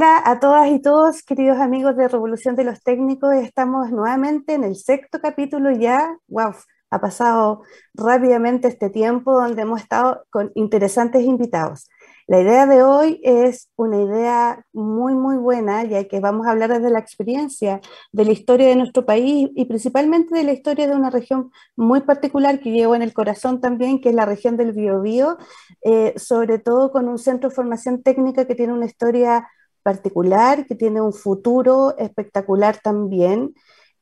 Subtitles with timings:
[0.00, 3.34] Hola a todas y todos, queridos amigos de Revolución de los Técnicos.
[3.34, 6.16] Estamos nuevamente en el sexto capítulo ya.
[6.26, 6.54] ¡Wow!
[6.88, 11.90] Ha pasado rápidamente este tiempo donde hemos estado con interesantes invitados.
[12.26, 16.70] La idea de hoy es una idea muy, muy buena, ya que vamos a hablar
[16.72, 20.96] desde la experiencia de la historia de nuestro país y principalmente de la historia de
[20.96, 24.72] una región muy particular que llevo en el corazón también, que es la región del
[24.72, 25.36] Biobío,
[25.84, 29.46] eh, sobre todo con un centro de formación técnica que tiene una historia
[29.82, 33.54] particular, que tiene un futuro espectacular también.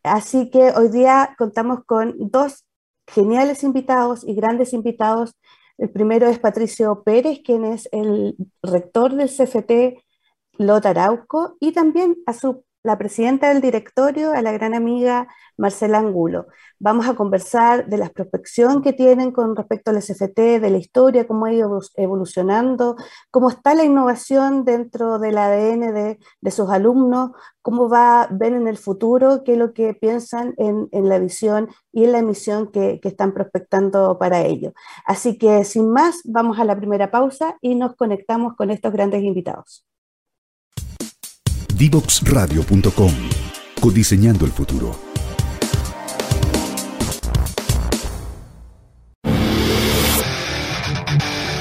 [0.03, 2.65] Así que hoy día contamos con dos
[3.07, 5.35] geniales invitados y grandes invitados.
[5.79, 10.03] El primero es Patricio Pérez, quien es el rector del CFT
[10.59, 16.47] Lotarauco, y también a su la presidenta del directorio, a la gran amiga Marcela Angulo.
[16.79, 21.27] Vamos a conversar de la prospección que tienen con respecto al SFT, de la historia,
[21.27, 22.97] cómo ha ido evolucionando,
[23.31, 25.93] cómo está la innovación dentro del ADN
[26.41, 30.89] de, sus alumnos, cómo va, ven en el futuro, qué es lo que piensan en,
[31.09, 34.73] la visión y en la misión que, que están prospectando para ello.
[35.05, 39.23] Así que sin más, vamos a la primera pausa y nos conectamos con estos grandes
[39.23, 39.85] invitados.
[41.79, 43.13] Divoxradio.com.
[43.81, 44.99] Codiseñando el futuro.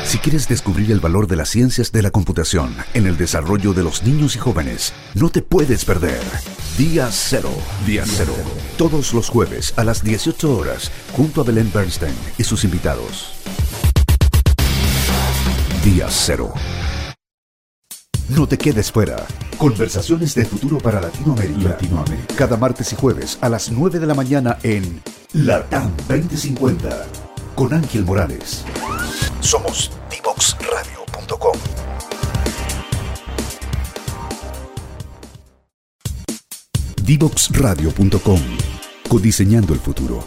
[0.05, 3.83] Si quieres descubrir el valor de las ciencias de la computación en el desarrollo de
[3.83, 6.23] los niños y jóvenes, no te puedes perder.
[6.79, 7.51] Día Cero.
[7.85, 8.33] Día Cero.
[8.79, 13.33] Todos los jueves a las 18 horas, junto a Belén Bernstein y sus invitados.
[15.83, 16.55] Día Cero.
[18.29, 19.25] No te quedes fuera.
[19.57, 21.69] Conversaciones de futuro para Latinoamérica.
[21.69, 22.35] Latinoamérica.
[22.35, 25.01] Cada martes y jueves a las 9 de la mañana en
[25.31, 27.05] Latam 2050
[27.55, 28.65] con Ángel Morales.
[29.39, 31.57] Somos divoxradio.com.
[37.01, 38.41] Divoxradio.com.
[39.07, 40.21] Codiseñando el futuro.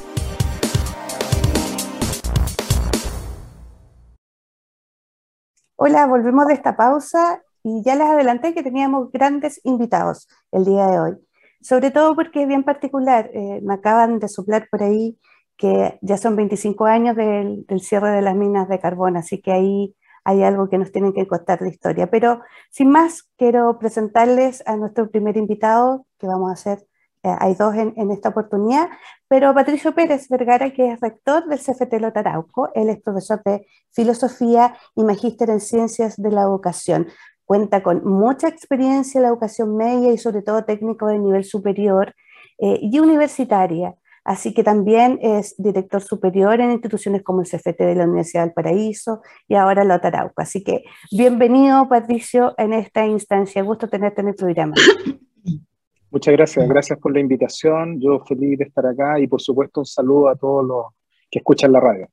[5.77, 10.87] Hola, volvemos de esta pausa y ya les adelanté que teníamos grandes invitados el día
[10.87, 11.17] de hoy,
[11.61, 13.31] sobre todo porque es bien particular.
[13.35, 15.19] Eh, me acaban de soplar por ahí
[15.61, 19.95] que ya son 25 años del, cierre de las minas de carbón, así que ahí
[20.25, 22.11] hay algo que nos tienen que contar de historia.
[22.11, 26.87] Pero sin más, quiero presentarles a nuestro primer invitado, que vamos a hacer,
[27.23, 28.89] eh, hay dos en, en, esta oportunidad,
[29.29, 34.75] pero Patricio Pérez Vergara, que es rector del CFT Lotarauco, él es profesor de filosofía
[34.95, 37.09] y magíster en ciencias de la educación
[37.51, 42.15] cuenta con mucha experiencia en la educación media y sobre todo técnico de nivel superior
[42.59, 43.97] eh, y universitaria.
[44.23, 48.53] Así que también es director superior en instituciones como el CFT de la Universidad del
[48.53, 50.41] Paraíso y ahora la Otarauco.
[50.41, 53.65] Así que bienvenido, Patricio, en esta instancia.
[53.65, 54.75] Gusto tenerte en el programa.
[56.13, 58.01] Muchas gracias, gracias por la invitación.
[58.01, 60.85] Yo feliz de estar acá y por supuesto un saludo a todos los
[61.29, 62.07] que escuchan la radio.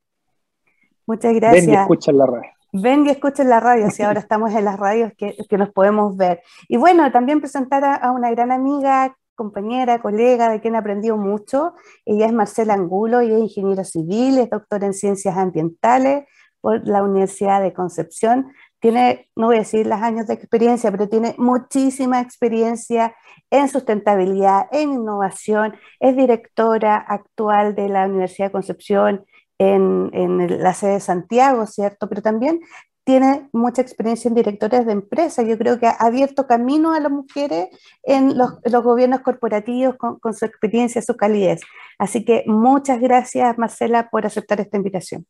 [1.05, 1.67] Muchas gracias.
[1.67, 2.56] Ven y escuchan la radio.
[2.81, 6.15] Ven y escuchen la radio, si ahora estamos en las radios que, que nos podemos
[6.15, 6.41] ver.
[6.67, 11.73] Y bueno, también presentar a, una gran amiga, compañera, colega, de quien he aprendido mucho.
[12.05, 16.25] Ella es Marcela Angulo y es ingeniera civil, es doctora en ciencias ambientales
[16.61, 18.51] por la Universidad de Concepción.
[18.79, 23.15] Tiene, no voy a decir los años de experiencia, pero tiene muchísima experiencia
[23.49, 25.75] en sustentabilidad, en innovación.
[25.99, 29.25] Es directora actual de la Universidad de Concepción
[29.59, 32.07] en, la sede de Santiago, ¿cierto?
[32.07, 32.61] Pero también
[33.03, 35.47] tiene mucha experiencia en directores de empresas.
[35.47, 37.67] Yo creo que ha abierto camino a las mujeres
[38.03, 41.61] en los, gobiernos corporativos con, su experiencia, su calidez.
[41.97, 45.25] Así que muchas gracias, Marcela, por aceptar esta invitación.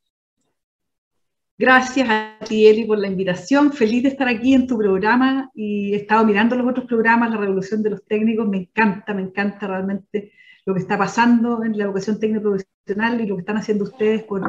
[1.60, 3.72] Gracias a ti, Eli, por la invitación.
[3.72, 7.38] Feliz de estar aquí en tu programa y he estado mirando los otros programas, La
[7.38, 8.48] Revolución de los Técnicos.
[8.48, 10.32] Me encanta, me encanta realmente
[10.68, 14.24] lo que está pasando en la educación técnico profesional y lo que están haciendo ustedes
[14.24, 14.42] por,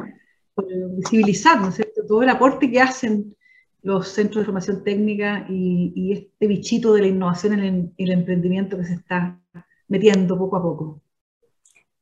[0.97, 2.05] visibilizar ¿no cierto?
[2.09, 3.37] todo el aporte que hacen
[3.83, 8.85] los centros de formación técnica y, este bichito de la innovación en el, emprendimiento que
[8.85, 9.39] se está
[9.87, 11.01] metiendo poco a poco.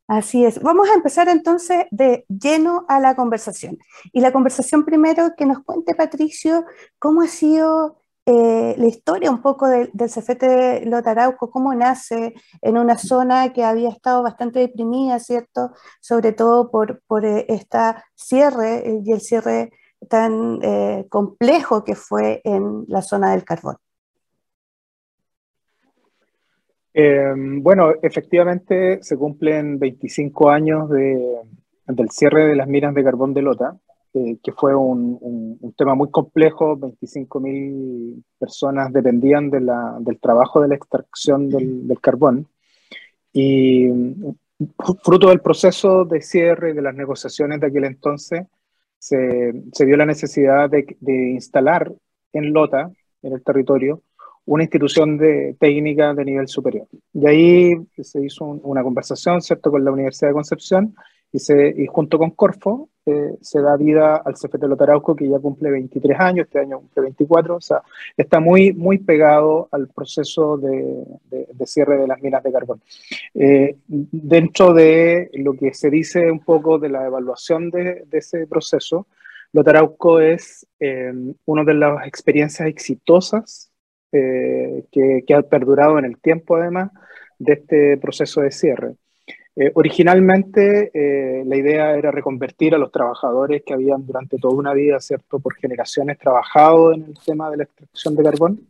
[0.09, 0.63] Así es.
[0.63, 3.77] Vamos a empezar entonces de lleno a la conversación.
[4.15, 6.65] Y la conversación primero que nos cuente Patricio
[6.99, 12.77] cómo ha sido eh, la historia un poco del cefete de Lotarauco, cómo nace en
[12.77, 15.71] una zona que había estado bastante deprimida, ¿cierto?
[16.01, 19.71] Sobre todo por, por eh, esta cierre eh, y el cierre
[20.09, 20.61] tan
[21.09, 23.77] complejo que fue en la zona del carbón.
[27.63, 31.41] bueno, efectivamente se cumplen 25 años de,
[31.87, 33.79] del cierre de las minas de carbón de Lota.
[34.17, 40.69] Eh, que fue un, tema muy complejo, 25.000 personas dependían de la, del trabajo de
[40.69, 42.49] la extracción del, carbón.
[43.35, 43.91] Y
[45.05, 48.47] fruto del proceso de cierre de las negociaciones de aquel entonces,
[48.99, 51.93] se, se vio la necesidad de, de, instalar
[52.33, 52.91] en Lota,
[53.21, 54.01] en el territorio,
[54.47, 56.87] una institución de técnica de nivel superior.
[57.13, 60.95] Y ahí se hizo una conversación, ¿cierto?, con la Universidad de Concepción
[61.37, 66.19] y, junto con Corfo eh, se da vida al CFT Lotarauco, que ya cumple 23
[66.19, 67.83] años, este año cumple 24, o sea,
[68.17, 71.05] está muy, muy pegado al proceso de,
[71.65, 72.81] cierre de las minas de carbón.
[73.35, 78.47] Eh, dentro de lo que se dice un poco de la evaluación de, de ese
[78.47, 79.07] proceso,
[79.53, 81.13] Lotarauco es eh,
[81.47, 83.71] una de las experiencias exitosas
[84.13, 86.91] eh, que, ha perdurado en el tiempo además
[87.39, 88.97] de este proceso de cierre.
[89.59, 94.75] Eh, originalmente eh, la idea era reconvertir a los trabajadores que habían durante toda una
[94.75, 98.61] vida, ¿cierto?, por generaciones trabajado en el tema de la extracción de carbón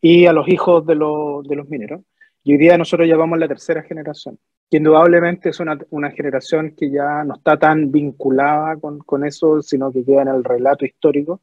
[0.00, 2.02] y a los hijos de, de los mineros.
[2.44, 4.38] Y hoy día nosotros llevamos la tercera generación,
[4.70, 9.62] que indudablemente es una, una generación que ya no está tan vinculada con, con, eso,
[9.62, 11.40] sino que queda en el relato histórico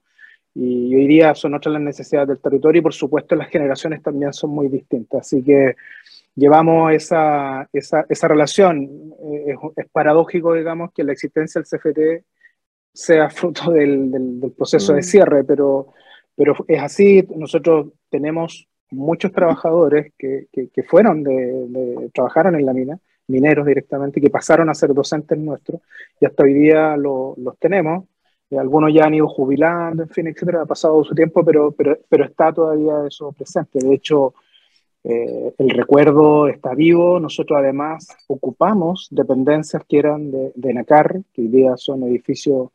[0.53, 4.33] y hoy día son otras las necesidades del territorio y por supuesto las generaciones también
[4.33, 5.21] son muy distintas.
[5.21, 5.75] Así que
[6.35, 9.13] llevamos esa, esa, esa relación.
[9.23, 12.25] Eh, es, paradójico, digamos, que la existencia del CFT
[12.93, 15.03] sea fruto del, del, proceso de mm.
[15.03, 15.93] cierre, pero,
[16.35, 17.27] pero es así.
[17.35, 24.19] Nosotros tenemos muchos trabajadores que, que, fueron de, de, trabajaron en la mina, mineros directamente,
[24.19, 25.81] que pasaron a ser docentes nuestros
[26.19, 28.03] y hasta hoy día lo, los tenemos
[28.51, 31.97] eh, algunos ya han ido jubilando, en fin, etcétera, ha pasado su tiempo, pero, pero,
[32.07, 33.79] pero está todavía eso presente.
[33.79, 34.33] De hecho,
[35.03, 37.19] eh, el recuerdo está vivo.
[37.19, 42.69] Nosotros además ocupamos dependencias que eran de, de NACAR, que hoy día son edificios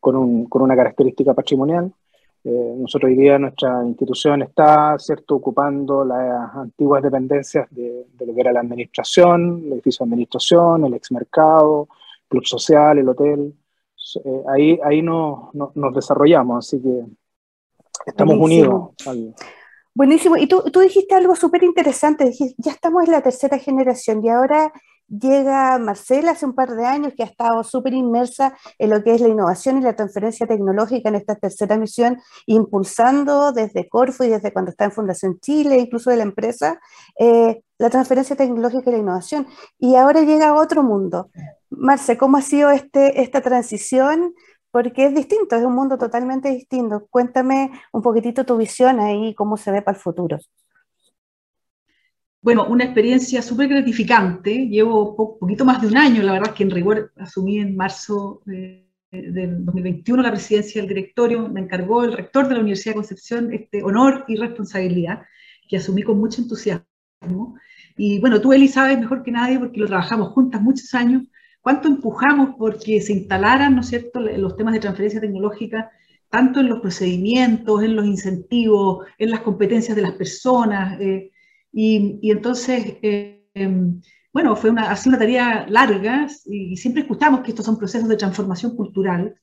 [0.00, 1.92] con, un, con una característica patrimonial.
[2.44, 8.34] Eh, nosotros hoy día nuestra institución está cierto ocupando las antiguas dependencias de, de, lo
[8.34, 11.88] que era la administración, el edificio de administración, el exmercado,
[12.28, 13.54] club social, el hotel.
[14.24, 17.04] Eh, ahí, ahí no, nos desarrollamos, así que
[18.06, 18.90] estamos unidos.
[19.94, 20.36] Buenísimo.
[20.36, 24.72] Y tú, tú dijiste algo súper interesante, ya estamos en la tercera generación y ahora
[25.08, 29.14] llega Marcela hace un par de años que ha estado súper inmersa en lo que
[29.14, 34.28] es la innovación y la transferencia tecnológica en esta tercera misión, impulsando desde Corfo y
[34.28, 36.80] desde cuando está en Fundación Chile, incluso de la empresa,
[37.18, 39.46] eh, la transferencia tecnológica y la innovación.
[39.78, 41.30] Y ahora llega a otro mundo.
[41.68, 44.34] Marce, ¿cómo ha sido este, esta transición?
[44.72, 47.06] Porque es distinto, es un mundo totalmente distinto.
[47.08, 50.38] Cuéntame un poquitito tu visión ahí, cómo se ve para el futuro
[52.42, 54.66] bueno, una experiencia súper gratificante.
[54.66, 57.76] Llevo un poquito más de un año, la verdad es que en rigor asumí en
[57.76, 62.96] marzo del 2021 la presidencia del directorio, me encargó el rector de la Universidad de
[62.96, 65.22] Concepción este honor y responsabilidad
[65.68, 67.56] que asumí con mucho entusiasmo.
[67.96, 71.22] Y bueno, tú, Eli, sabes mejor que nadie porque lo trabajamos juntas muchos años,
[71.62, 75.90] cuánto empujamos porque se instalaran, ¿no es cierto?, los temas de transferencia tecnológica
[76.32, 80.98] tanto en los procedimientos, en los incentivos, en las competencias de las personas.
[80.98, 81.30] Eh,
[81.70, 84.00] y, entonces, eh, em,
[84.32, 88.08] bueno, fue una, ha sido una tarea larga y, siempre escuchamos que estos son procesos
[88.08, 89.34] de transformación cultural,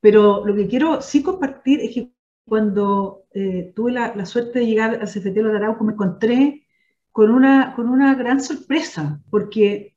[0.00, 2.12] pero lo que quiero sí compartir es que
[2.44, 6.66] cuando eh, tuve la, suerte de llegar al CFT de Arauco me encontré
[7.12, 9.94] con una, con una gran sorpresa, porque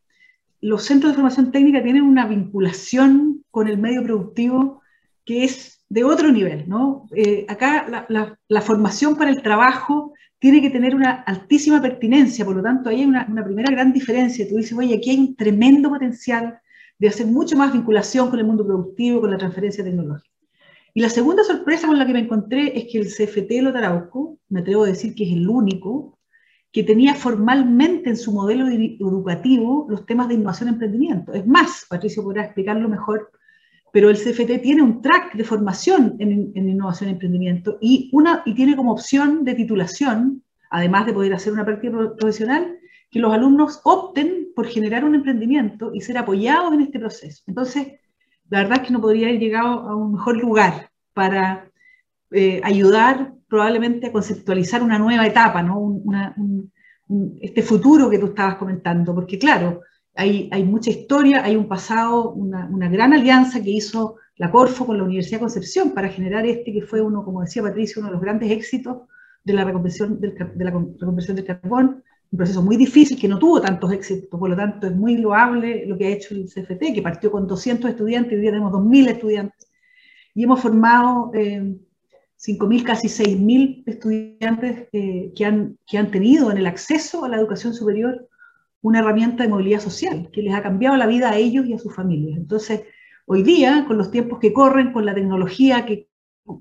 [0.66, 4.82] los centros de formación técnica tienen una vinculación con el medio productivo
[5.24, 7.08] que es de otro nivel, ¿no?
[7.16, 12.64] Eh, acá la, formación para el trabajo tiene que tener una altísima pertinencia, por lo
[12.64, 14.50] tanto, ahí hay una, primera gran diferencia.
[14.50, 16.60] Tú dices, oye, aquí hay un tremendo potencial
[16.98, 20.34] de hacer mucho más vinculación con el mundo productivo, con la transferencia tecnológica.
[20.96, 24.62] Y la segunda sorpresa con la que me encontré es que el CFT Lotarauco, me
[24.62, 26.15] atrevo a decir que es el único,
[26.76, 31.32] que tenía formalmente en su modelo educativo los temas de innovación y emprendimiento.
[31.32, 33.32] Es más, Patricio podrá explicarlo mejor,
[33.94, 38.54] pero el CFT tiene un track de formación en, innovación y emprendimiento y, una, y
[38.56, 42.78] tiene como opción de titulación, además de poder hacer una práctica profesional,
[43.10, 47.42] que los alumnos opten por generar un emprendimiento y ser apoyados en este proceso.
[47.48, 47.88] Entonces,
[48.50, 51.72] la verdad es que no podría haber llegado a un mejor lugar para
[52.32, 56.02] eh, ayudar probablemente a conceptualizar una nueva etapa, ¿no?
[57.40, 59.80] este futuro que tú estabas comentando, porque claro,
[60.14, 65.06] hay, mucha historia, hay un pasado, una, gran alianza que hizo la Corfo con la
[65.06, 68.22] Universidad de Concepción para generar este que fue uno, como decía Patricio, uno de los
[68.22, 69.04] grandes éxitos
[69.46, 73.40] de la reconversión del, de la reconversión del carbón, un proceso muy difícil que no
[73.40, 76.94] tuvo tantos éxitos, por lo tanto es muy loable lo que ha hecho el CFT,
[76.94, 79.70] que partió con 200 estudiantes y hoy día tenemos 2.000 estudiantes.
[80.34, 81.78] y hemos formado eh,
[82.46, 87.38] 5.000, casi 6.000 estudiantes eh, que, han, que han tenido en el acceso a la
[87.38, 88.28] educación superior
[88.82, 91.80] una herramienta de movilidad social que les ha cambiado la vida a ellos y a
[91.80, 92.38] sus familias.
[92.38, 92.84] Entonces,
[93.26, 96.08] hoy día, con los tiempos que corren, con la tecnología que,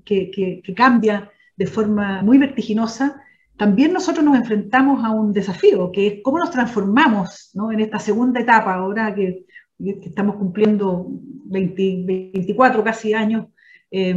[0.03, 0.31] que,
[0.63, 3.21] que cambia de forma muy vertiginosa,
[3.57, 7.71] también nosotros nos enfrentamos a un desafío, que es cómo nos transformamos ¿no?
[7.71, 9.45] en esta segunda etapa, ahora que,
[9.77, 13.47] que estamos cumpliendo 20, 24 casi años.
[13.91, 14.15] Eh,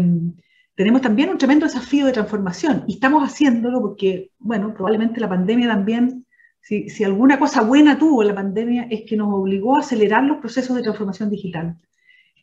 [0.79, 5.67] tenemos también un tremendo desafío de transformación y estamos haciéndolo porque, bueno, probablemente la pandemia
[5.67, 6.25] también,
[6.61, 10.39] si, si, alguna cosa buena tuvo la pandemia es que nos obligó a acelerar los
[10.39, 11.77] procesos de transformación digital.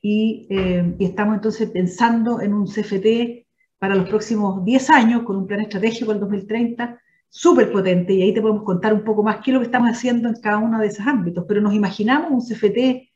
[0.01, 3.47] Y, eh, y estamos entonces pensando en un CFT
[3.79, 6.99] para los próximos 10 años con un plan estratégico el 2030
[7.29, 9.91] súper potente y ahí te podemos contar un poco más qué es lo que estamos
[9.91, 13.14] haciendo en cada uno de esos ámbitos, pero nos imaginamos un CFT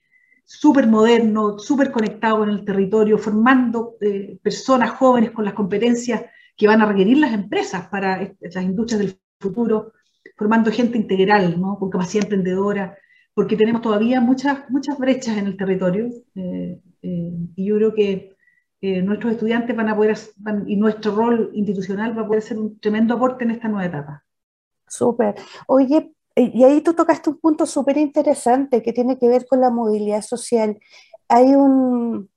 [0.50, 6.26] súper moderno, súper conectado con el territorio, formando eh, personas jóvenes con las competencias
[6.58, 9.94] que van a requerir las empresas para las industrias del futuro,
[10.36, 11.78] formando gente integral, ¿no?
[11.78, 12.98] con capacidad emprendedora,
[13.36, 18.36] porque tenemos todavía muchas, muchas brechas en el territorio eh, eh, y yo creo que
[18.82, 20.18] eh, nuestros estudiantes van a poder,
[20.66, 24.24] y nuestro rol institucional va a poder ser un tremendo aporte en esta nueva etapa.
[24.88, 25.36] Súper.
[25.68, 29.70] Oye, y ahí tú tocaste un punto súper interesante que tiene que ver con la
[29.70, 30.80] movilidad social.
[31.28, 32.30] Hay un,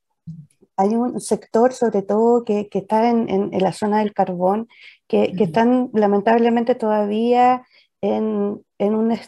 [0.76, 4.68] hay un sector, sobre todo, que, que está en, en, en, la zona del carbón,
[5.06, 7.64] que, que están lamentablemente todavía
[8.00, 9.18] en, en, un,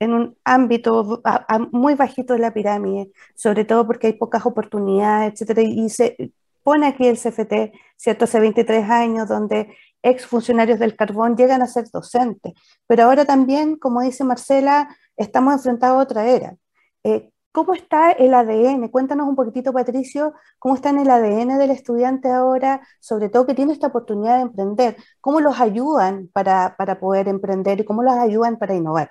[0.00, 4.44] en un ámbito a, a muy bajito de la pirámide, sobre todo porque hay pocas
[4.44, 8.24] oportunidades, etcétera, y se pone aquí el CFT, ¿cierto?
[8.24, 12.52] Hace 23 años, donde exfuncionarios del carbón llegan a ser docentes.
[12.86, 16.56] Pero ahora también, como dice Marcela, estamos enfrentados a otra era.
[17.04, 18.88] Eh, ¿Cómo está el ADN?
[18.88, 23.54] Cuéntanos un poquitito, Patricio, cómo está en el ADN del estudiante ahora, sobre todo que
[23.54, 24.96] tiene esta oportunidad de emprender.
[25.20, 29.10] ¿Cómo los ayudan para, para poder emprender y cómo los ayudan para innovar?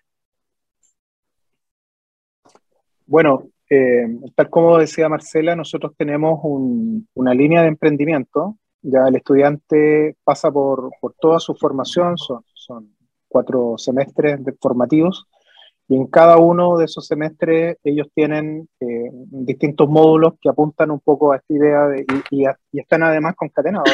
[3.05, 9.15] Bueno, eh, tal como decía Marcela, nosotros tenemos un, una línea de emprendimiento ya el
[9.15, 12.95] estudiante pasa por, por toda su formación, son, son
[13.27, 15.27] cuatro semestres de formativos,
[15.87, 21.01] y en cada uno de esos semestres ellos tienen eh, distintos módulos que apuntan un
[21.01, 23.91] poco a esta idea de, y, y, y, están además concatenados.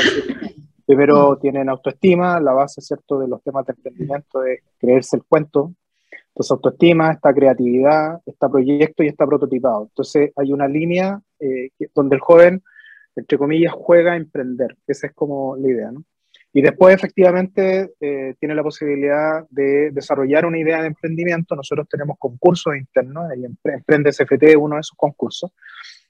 [0.86, 3.20] Primero tienen autoestima, la base ¿cierto?
[3.20, 5.74] de los temas de emprendimiento es creerse el cuento.
[6.30, 9.86] Entonces autoestima, esta creatividad, está proyecto y está prototipado.
[9.90, 12.64] Entonces hay una línea eh, donde el joven
[13.18, 14.78] entre comillas, juega a emprender.
[14.88, 16.04] Esa es como la idea, ¿no?
[16.54, 21.56] Y después, efectivamente, eh, tiene la posibilidad de desarrollar una idea de emprendimiento.
[21.56, 25.52] Nosotros tenemos concursos internos, y Emprende CFT uno de esos concursos.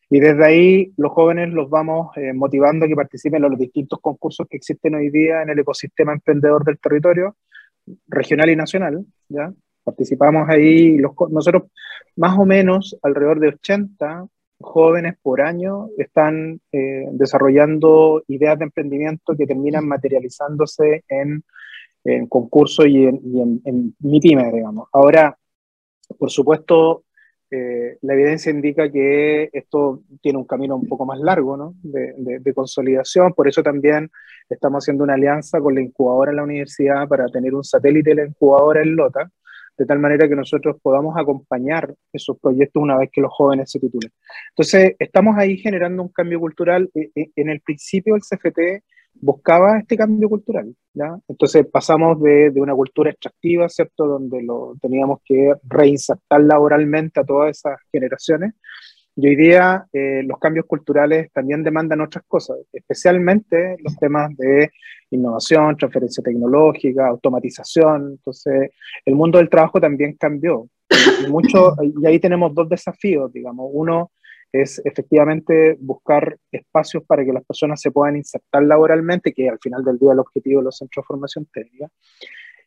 [0.10, 4.00] Y desde ahí los jóvenes los vamos eh, motivando a que participen en los distintos
[4.00, 7.36] concursos que existen hoy día en el ecosistema emprendedor del territorio,
[8.08, 9.06] regional y nacional.
[9.28, 9.52] ¿ya?
[9.84, 11.64] Participamos ahí, los, nosotros
[12.16, 14.28] más o menos alrededor de 80
[14.60, 21.44] jóvenes por año están eh, desarrollando ideas de emprendimiento que terminan materializándose en,
[22.30, 24.88] concursos y en, y en MIPYME, digamos.
[24.94, 25.38] Ahora,
[26.18, 27.04] por supuesto,
[27.50, 31.76] eh, la evidencia indica que esto tiene un camino un poco más largo ¿no?
[31.82, 34.12] de, de, consolidación, por eso también
[34.50, 38.16] estamos haciendo una alianza con la incubadora en la universidad para tener un satélite de
[38.16, 39.32] la incubadora en Lota,
[39.78, 43.80] de tal manera que nosotros podamos acompañar esos proyectos una vez que los jóvenes se
[43.80, 44.12] titulen.
[44.50, 46.90] Entonces, estamos ahí generando un cambio cultural.
[46.96, 48.84] E, e, en el principio el CFT
[49.20, 51.18] buscaba este cambio cultural, ¿ya?
[51.28, 57.24] Entonces pasamos de, de una cultura extractiva, ¿cierto?, donde lo teníamos que reinsertar laboralmente a
[57.24, 58.54] todas esas generaciones,
[59.20, 64.72] y hoy día eh, los cambios culturales también demandan otras cosas, especialmente los temas de
[65.10, 68.12] innovación, transferencia tecnológica, automatización.
[68.12, 68.70] Entonces,
[69.04, 70.70] el mundo del trabajo también cambió.
[71.26, 73.68] Y, mucho, y ahí tenemos dos desafíos, digamos.
[73.74, 74.12] Uno
[74.52, 79.84] es efectivamente buscar espacios para que las personas se puedan insertar laboralmente, que al final
[79.84, 81.88] del día es el objetivo de los centros de formación técnica.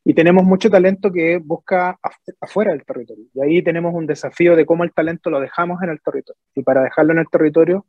[0.04, 1.99] Y tenemos mucho talento que busca
[2.40, 3.25] afuera del territorio.
[3.35, 6.40] Y ahí tenemos un desafío de cómo el talento lo dejamos en el territorio.
[6.54, 7.87] Y para dejarlo en el territorio,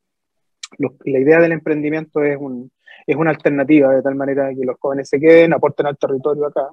[0.78, 2.72] la idea del emprendimiento es, un,
[3.08, 6.68] es una alternativa, de tal manera que los jóvenes se queden, aporten al territorio acá.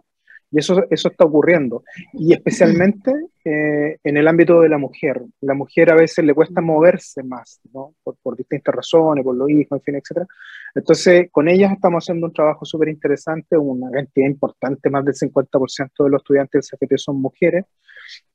[0.50, 1.82] Y eso, eso está ocurriendo.
[2.12, 3.12] Y especialmente
[3.44, 5.22] eh, en el ámbito de la mujer.
[5.40, 7.94] La mujer a veces le cuesta moverse más, ¿no?
[8.02, 10.26] Por, por distintas razones, por los hijos, en fin, etc.
[10.74, 16.04] Entonces, con ellas estamos haciendo un trabajo súper interesante, una cantidad importante, más del 50%
[16.04, 17.64] de los estudiantes del CFT son mujeres,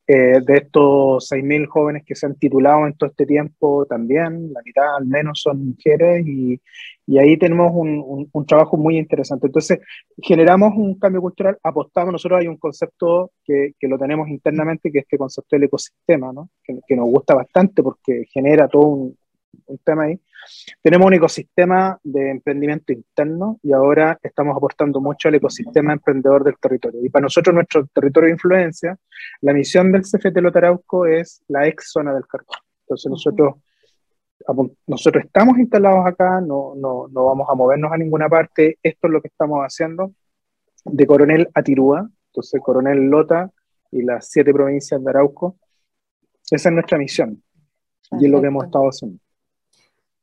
[0.06, 4.62] Eh, de estos 6.000 jóvenes que se han titulado en todo este tiempo, también la
[4.62, 6.60] mitad al menos son mujeres y,
[7.08, 9.48] y ahí tenemos un, un, trabajo muy interesante.
[9.48, 9.80] Entonces,
[10.22, 15.00] generamos un cambio cultural, apostamos, nosotros hay un concepto que, que lo tenemos internamente, que
[15.00, 16.50] es este concepto del ecosistema, ¿no?
[16.62, 19.18] que, que nos gusta bastante porque genera todo un,
[19.68, 20.20] un tema ahí.
[20.82, 26.58] Tenemos un ecosistema de emprendimiento interno y ahora estamos aportando mucho al ecosistema emprendedor del
[26.60, 27.04] territorio.
[27.04, 28.98] Y para nosotros, nuestro territorio de influencia,
[29.42, 32.58] la misión del CFT Lotarauco es la ex zona del carbón.
[32.82, 33.56] Entonces nosotros,
[34.88, 38.78] nosotros estamos instalados acá, no, no, no vamos a movernos a ninguna parte.
[38.84, 40.14] Esto es lo que estamos haciendo
[40.86, 43.52] de Coronel a Tirúa, entonces Coronel Lota
[43.92, 45.58] y las siete provincias de Arauco.
[46.52, 47.42] Esa es nuestra misión
[48.20, 49.20] y es lo que hemos estado haciendo.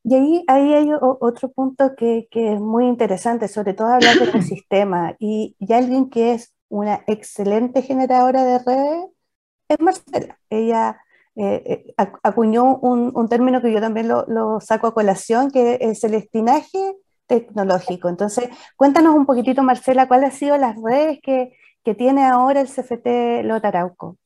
[0.02, 4.30] Y ahí, ahí hay otro punto que, que, es muy interesante, sobre todo hablar del
[4.30, 5.14] ecosistema.
[5.20, 9.06] Y, y, alguien que es una excelente generadora de redes
[9.68, 10.38] es Marcela.
[10.48, 11.00] Ella
[11.36, 15.74] eh, eh acuñó un, un, término que yo también lo, lo, saco a colación, que
[15.74, 16.78] es el celestinaje
[17.26, 18.08] tecnológico.
[18.08, 21.52] Entonces, cuéntanos un poquitito, Marcela, cuáles han sido las redes que,
[21.84, 24.16] que tiene ahora el CFT Lotarauco.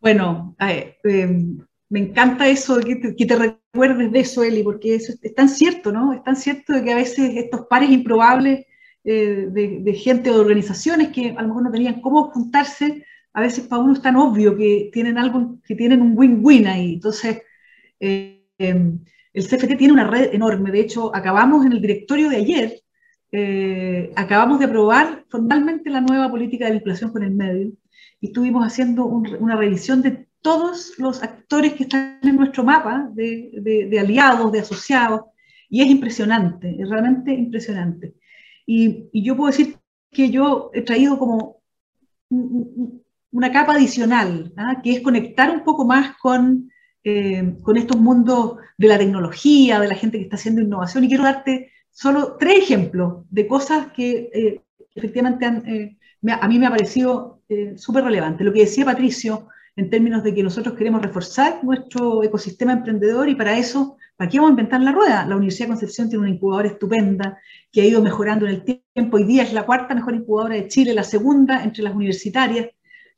[0.00, 0.96] Bueno, eh,
[1.92, 5.50] me encanta eso, que te, que te, recuerdes de eso, Eli, porque eso es, tan
[5.50, 6.14] cierto, ¿no?
[6.14, 8.64] Es tan cierto de que a veces estos pares improbables
[9.04, 13.42] eh, de, gente o de organizaciones que a lo mejor no tenían cómo juntarse, a
[13.42, 16.94] veces para uno es tan obvio que tienen algo, que tienen un win-win ahí.
[16.94, 17.42] Entonces,
[18.00, 18.92] eh, eh,
[19.34, 20.70] el CFT tiene una red enorme.
[20.70, 22.80] De hecho, acabamos en el directorio de ayer,
[23.32, 27.72] eh, acabamos de aprobar formalmente la nueva política de vinculación con el medio
[28.20, 33.08] y estuvimos haciendo un, una revisión de todos los actores que están en nuestro mapa
[33.12, 35.22] de, de, de aliados, de asociados,
[35.70, 38.14] y es impresionante, es realmente impresionante.
[38.66, 39.76] Y, y, yo puedo decir
[40.10, 41.62] que yo he traído como
[42.28, 44.80] una capa adicional, ¿ah?
[44.82, 46.70] que es conectar un poco más con,
[47.04, 51.08] eh, con estos mundos de la tecnología, de la gente que está haciendo innovación, y
[51.08, 54.60] quiero darte solo tres ejemplos de cosas que eh,
[54.94, 58.44] efectivamente han, eh, me, a mí me ha parecido eh, súper relevante.
[58.44, 63.34] Lo que decía Patricio, en términos de que nosotros queremos reforzar nuestro ecosistema emprendedor y
[63.34, 65.26] para eso, ¿para qué vamos a inventar la rueda?
[65.26, 67.38] La Universidad de Concepción tiene una incubadora estupenda
[67.70, 69.16] que ha ido mejorando en el tiempo.
[69.16, 72.68] Hoy día es la cuarta mejor incubadora de Chile, la segunda entre las universitarias.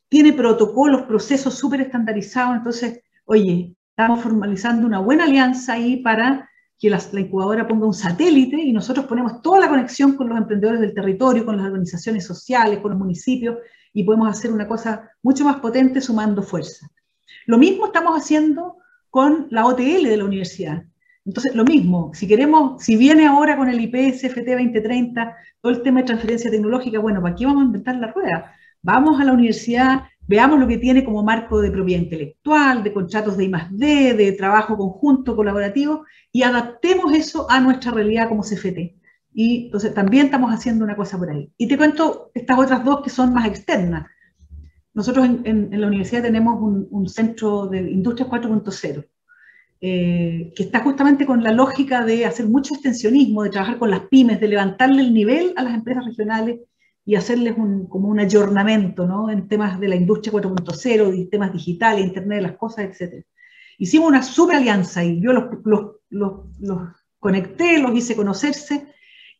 [0.09, 2.59] Tiene protocolos, procesos súper estandarizados.
[2.59, 7.95] Entonces, oye, estamos formalizando una buena alianza ahí para que la, la, incubadora ponga un
[7.95, 12.25] satélite y nosotros ponemos toda la conexión con los emprendedores del territorio, con las organizaciones
[12.25, 13.57] sociales, con los municipios,
[13.95, 16.91] y podemos hacer una cosa mucho más potente sumando fuerza.
[17.47, 18.77] Lo mismo estamos haciendo
[19.09, 20.85] con la OTL de la universidad.
[21.25, 26.01] Entonces, lo mismo, si queremos, si viene ahora con el IPSFT 2030, todo el tema
[26.01, 28.53] de transferencia tecnológica, bueno, ¿para vamos a inventar la rueda?
[28.83, 33.39] Vamos a la universidad, veamos lo que tiene como marco de propiedad intelectual, de contratos
[33.39, 39.04] de I+D, de trabajo conjunto, colaborativo, y adaptemos eso a nuestra realidad como CFT.
[39.35, 41.53] Y entonces también estamos haciendo una cosa por ahí.
[41.59, 44.07] Y te cuento estas otras dos que son más externas.
[44.95, 49.05] Nosotros en, en, en la universidad tenemos un, un, centro de Industria 4.0,
[49.81, 54.03] eh, que está justamente con la lógica de hacer mucho extensionismo, de trabajar con las
[54.03, 56.61] pymes, de levantarle el nivel a las empresas regionales
[57.05, 59.31] y hacerles un, como un ayornamiento ¿no?
[59.31, 63.25] en temas de la industria 4.0, temas digitales, Internet de las cosas, etc.
[63.79, 66.81] Hicimos una super alianza y yo los, los, los, los
[67.19, 68.95] conecté, los hice conocerse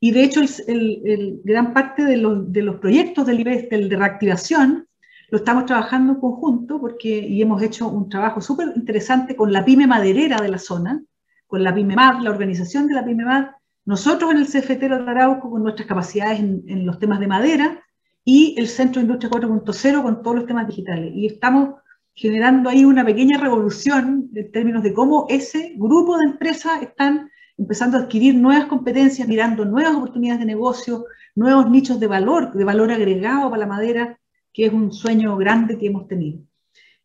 [0.05, 3.71] y de hecho, el, el, el gran parte de los, de los proyectos del IBES
[3.71, 4.87] de reactivación
[5.31, 9.65] lo estamos trabajando en conjunto porque, y hemos hecho un trabajo súper interesante con la
[9.65, 11.03] pyme maderera de la zona,
[11.47, 13.47] con la pyme MAD, la organización de la pyme MAD,
[13.87, 17.83] nosotros en el CFT de Arauco con nuestras capacidades en, en, los temas de madera
[18.27, 21.15] y el Centro de Industria 4.0 con todos los temas digitales.
[21.15, 21.77] Y estamos
[22.13, 27.97] generando ahí una pequeña revolución en términos de cómo ese grupo de empresas están empezando
[27.97, 32.91] a adquirir nuevas competencias, mirando nuevas oportunidades de negocio, nuevos nichos de valor, de valor
[32.91, 34.19] agregado para la madera,
[34.53, 36.41] que es un sueño grande que hemos tenido.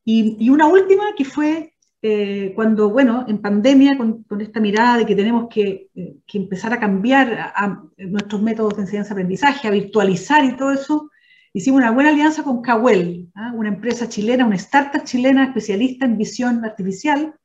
[0.03, 5.15] Y, una última que fue eh, cuando, bueno, en pandemia, con, esta mirada de que
[5.15, 7.53] tenemos que, eh, que empezar a cambiar
[7.97, 11.09] nuestros métodos de enseñanza-aprendizaje, a virtualizar y todo eso,
[11.53, 13.51] hicimos una buena alianza con Cahuel, ¿ah?
[13.55, 17.35] una empresa chilena, una startup chilena especialista en visión artificial,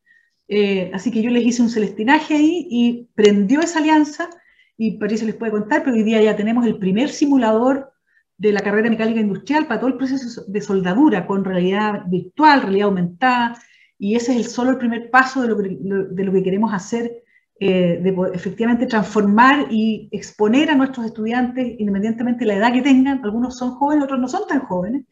[0.57, 4.31] eh, así que yo les hice un celestinaje ahí y prendió esa alianza
[4.77, 7.93] y Patricia les puede contar, pero hoy día ya tenemos el primer simulador
[8.38, 12.87] de la carrera mecánica industrial para todo el proceso de soldadura con realidad virtual, realidad
[12.87, 13.59] aumentada,
[13.99, 17.11] y ese es el, solo el primer paso de lo que, queremos hacer,
[17.59, 23.25] eh, de efectivamente transformar y exponer a nuestros estudiantes, independientemente de la edad que tengan,
[23.25, 25.05] algunos son jóvenes, otros no son tan jóvenes,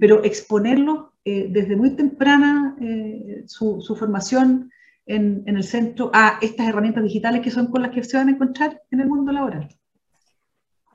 [0.00, 2.74] pero exponerlo desde muy temprana
[3.46, 4.70] su, su, formación
[5.08, 8.28] en, en el centro a estas herramientas digitales que son con las que se van
[8.28, 9.68] a encontrar en el mundo laboral.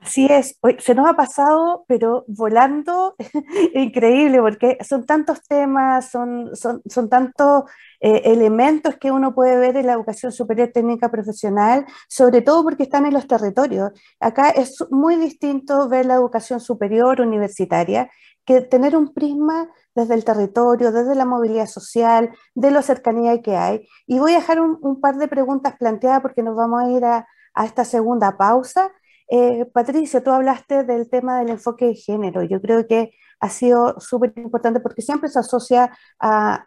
[0.04, 3.16] Así es, se nos ha pasado, pero volando,
[3.74, 7.64] increíble, porque son tantos temas, son, son, son tantos
[8.00, 12.82] eh, elementos que uno puede ver en la educación superior técnica profesional, sobre todo porque
[12.82, 13.92] están en los territorios.
[14.20, 18.10] Acá es muy distinto ver la educación superior universitaria
[18.44, 23.56] que tener un prisma desde el territorio, desde la movilidad social, de la cercanía que
[23.56, 23.88] hay.
[24.06, 27.26] Y voy a dejar un, par de preguntas planteadas porque nos vamos a ir a,
[27.54, 28.92] a esta segunda pausa
[29.28, 32.42] eh, Patricia, tú hablaste del tema del enfoque de género.
[32.42, 36.64] Yo creo que ha sido súper importante porque siempre se asocia a,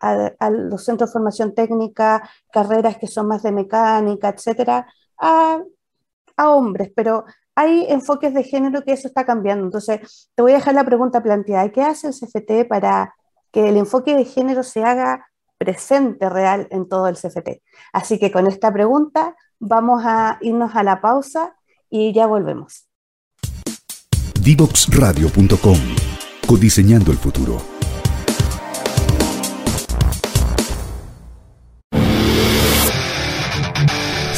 [0.51, 4.87] los centros de formación técnica, carreras que son más de mecánica, etcétera,
[5.19, 5.59] a,
[6.37, 7.25] hombres, pero
[7.57, 9.65] hay enfoques de género que eso está cambiando.
[9.65, 11.69] Entonces, te voy a dejar la pregunta planteada.
[11.69, 13.15] ¿Qué hace el CFT para
[13.51, 17.63] que el enfoque de género se haga presente real en todo el CFT?
[17.93, 21.55] Así que con esta pregunta vamos a irnos a la pausa
[21.89, 22.85] y ya volvemos.
[24.39, 25.79] Divoxradio.com
[26.47, 27.76] Codiseñando el futuro.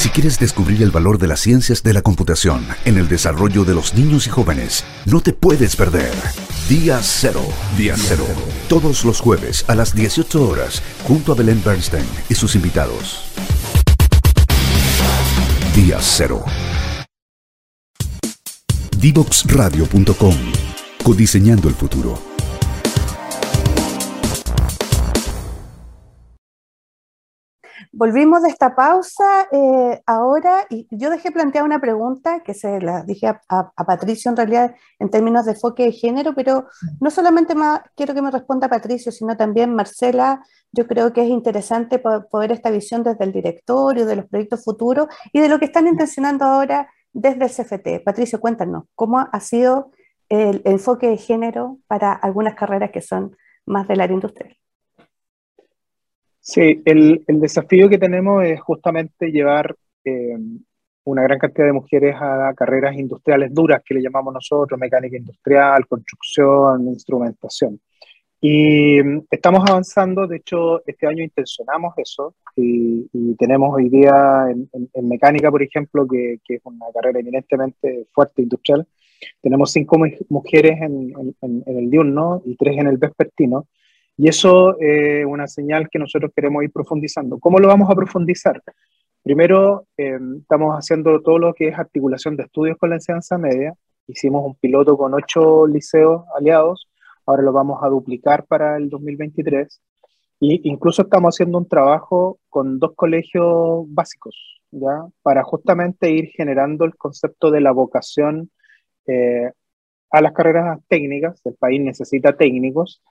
[0.10, 3.76] Si quieres descubrir el valor de las ciencias de la computación en el desarrollo de
[3.76, 6.12] los niños y jóvenes, no te puedes perder.
[6.68, 7.44] Día Cero.
[7.78, 8.26] Día Cero.
[8.68, 13.22] Todos los jueves a las 18 horas, junto a Belén Bernstein y sus invitados.
[15.76, 16.44] Día Cero
[18.98, 20.36] Divoxradio.com.
[21.04, 22.29] Codiseñando el futuro.
[27.92, 33.02] Volvimos de esta pausa eh, ahora y yo dejé plantear una pregunta que se la
[33.02, 36.68] dije a, Patricio en realidad en términos de enfoque de género, pero
[37.02, 40.44] no solamente más, quiero que me responda Patricio, sino también Marcela.
[40.72, 45.08] Yo creo que es interesante poder esta visión desde el directorio, de los proyectos futuros
[45.34, 48.04] y de lo que están intencionando ahora desde el CFT.
[48.06, 49.92] Patricio, cuéntanos, ¿cómo ha sido
[50.30, 54.56] el enfoque de género para algunas carreras que son más del área industrial?
[56.50, 60.36] Sí, el, desafío que tenemos es justamente llevar eh,
[61.04, 65.86] una gran cantidad de mujeres a carreras industriales duras, que le llamamos nosotros, mecánica industrial,
[65.86, 67.80] construcción, instrumentación.
[68.42, 73.08] Y mm, estamos avanzando, de hecho, este año intencionamos eso y,
[73.38, 78.88] tenemos hoy día en, mecánica, por ejemplo, que, que, es una carrera eminentemente fuerte industrial,
[79.40, 83.68] tenemos cinco mujeres en, en, el diurno y tres en el vespertino.
[84.20, 87.40] Y eso es una señal que nosotros queremos ir profundizando.
[87.40, 88.62] ¿Cómo lo vamos a profundizar?
[89.24, 93.74] Primero, eh, estamos haciendo todo lo que es articulación de estudios con la enseñanza media.
[94.08, 96.90] Hicimos un piloto con ocho liceos aliados
[97.30, 99.82] ahora lo vamos a duplicar para el 2023.
[100.40, 105.06] Y incluso estamos haciendo un trabajo con dos colegios básicos, ¿ya?
[105.22, 108.50] Para justamente ir generando el concepto de la vocación
[109.06, 109.52] eh,
[110.10, 111.42] a las carreras técnicas.
[111.46, 113.02] El país necesita técnicos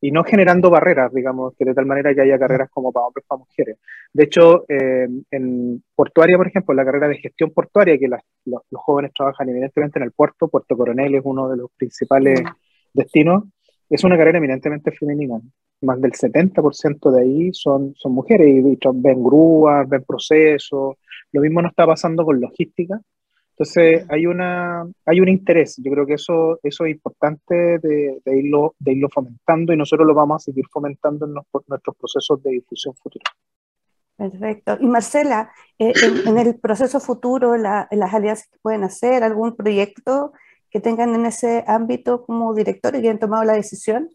[0.00, 3.24] y no generando barreras, digamos, que de tal manera que haya carreras como para hombres,
[3.26, 3.78] para mujeres.
[4.12, 8.20] De hecho, eh, en portuaria, por ejemplo, la carrera de gestión portuaria, que los,
[8.72, 12.42] jóvenes trabajan evidentemente en el puerto, Puerto Coronel es uno de los principales
[12.92, 13.44] destinos,
[13.88, 15.40] es una carrera eminentemente femenina.
[15.82, 20.96] Más del 70% de ahí son, son mujeres y ven grúas, ven procesos.
[21.32, 23.00] Lo mismo no está pasando con logística.
[23.58, 25.80] Entonces hay, una, hay un interés.
[25.82, 30.12] Yo creo que eso, eso es importante de, irlo, de irlo fomentando y nosotros lo
[30.12, 31.32] vamos a seguir fomentando en
[31.66, 33.24] nuestros procesos de difusión futura.
[34.16, 34.76] Perfecto.
[34.78, 35.92] Y Marcela, eh,
[36.26, 40.32] en, el proceso futuro, en las alianzas que pueden hacer, algún proyecto
[40.70, 44.10] que tengan en ese ámbito como director y que han tomado la decisión?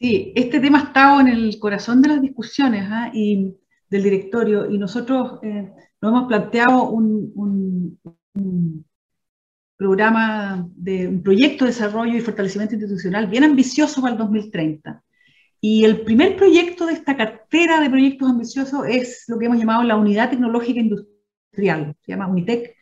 [0.00, 3.10] Sí, este tema ha estado en el corazón de las discusiones ¿ah?
[3.12, 3.56] y
[3.88, 5.70] del directorio y nosotros eh,
[6.04, 7.98] nos hemos planteado un,
[9.76, 15.02] programa de un proyecto de desarrollo y fortalecimiento institucional bien ambicioso para el 2030.
[15.60, 19.82] Y el primer proyecto de esta cartera de proyectos ambiciosos es lo que hemos llamado
[19.82, 22.76] la Unidad Tecnológica Industrial, se llama UNITEC,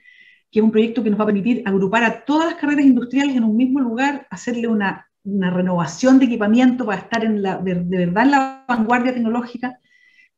[0.51, 3.37] que es un proyecto que nos va a permitir agrupar a todas las carreras industriales
[3.37, 7.75] en un mismo lugar, hacerle una, una renovación de equipamiento para estar en la, de,
[7.75, 9.79] verdad en la vanguardia tecnológica,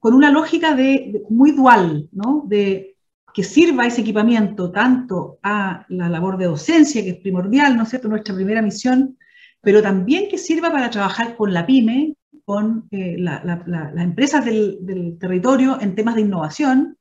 [0.05, 2.45] con una lógica de, muy dual, ¿no?
[2.47, 2.95] de
[3.33, 7.89] que sirva ese equipamiento tanto a la labor de docencia, que es primordial, ¿no es
[7.89, 9.17] cierto?, nuestra primera misión,
[9.63, 15.17] pero también que sirva para trabajar con la pyme, con eh, las empresas del, del
[15.19, 16.99] territorio en temas de innovación,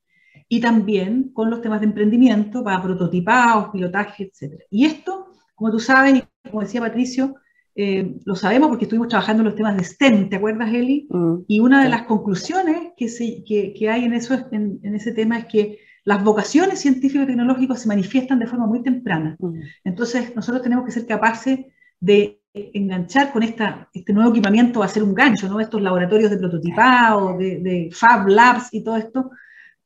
[0.47, 4.61] y también con los temas de emprendimiento para prototipados, pilotaje, etc.
[4.69, 7.35] Y esto, como tú sabes, y como decía Patricio,
[7.75, 11.07] eh, lo sabemos porque estuvimos trabajando en los temas de STEM, ¿te acuerdas, Eli?
[11.09, 14.95] Mm, y una de las conclusiones que, se, que, que hay en, eso, en, en,
[14.95, 19.37] ese tema es que las vocaciones científico-tecnológicas se manifiestan de forma muy temprana.
[19.39, 19.59] Mm.
[19.85, 21.59] Entonces, nosotros tenemos que ser capaces
[21.99, 25.59] de enganchar con esta, este nuevo equipamiento, va a ser un gancho, ¿no?
[25.59, 29.31] Estos laboratorios de prototipado, de, de Fab Labs y todo esto,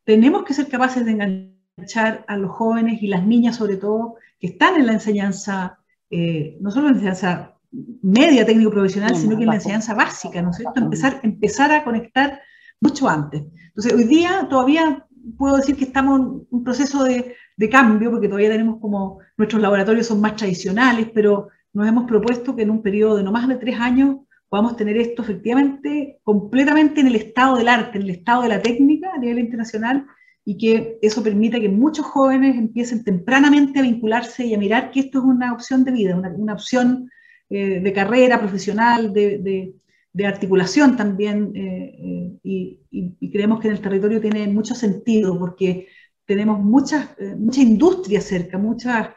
[0.03, 4.47] tenemos que ser capaces de enganchar a los jóvenes y las niñas, sobre todo, que
[4.47, 9.43] están en la enseñanza, eh, no solo en la enseñanza media técnico profesional, sino que
[9.43, 10.79] en la enseñanza básica, ¿no es cierto?
[10.79, 12.41] Empezar, empezar a conectar
[12.79, 13.43] mucho antes.
[13.67, 15.05] Entonces, hoy día todavía
[15.37, 19.61] puedo decir que estamos en un proceso de, de, cambio, porque todavía tenemos como, nuestros
[19.61, 23.47] laboratorios son más tradicionales, pero nos hemos propuesto que en un periodo de no más
[23.47, 24.17] de tres años
[24.49, 28.61] podamos tener esto efectivamente completamente en el estado del arte, en el estado de la
[28.61, 30.05] técnica a nivel internacional,
[30.45, 35.01] y que eso permita que muchos jóvenes empiecen tempranamente a vincularse y a mirar que
[35.01, 37.09] esto es una opción de vida, una, una opción
[37.49, 39.73] eh, de carrera profesional, de,
[40.13, 45.87] de, articulación también, eh, eh, y, creemos que en el territorio tiene mucho sentido porque
[46.25, 49.09] tenemos muchas, mucha industria cerca, muchas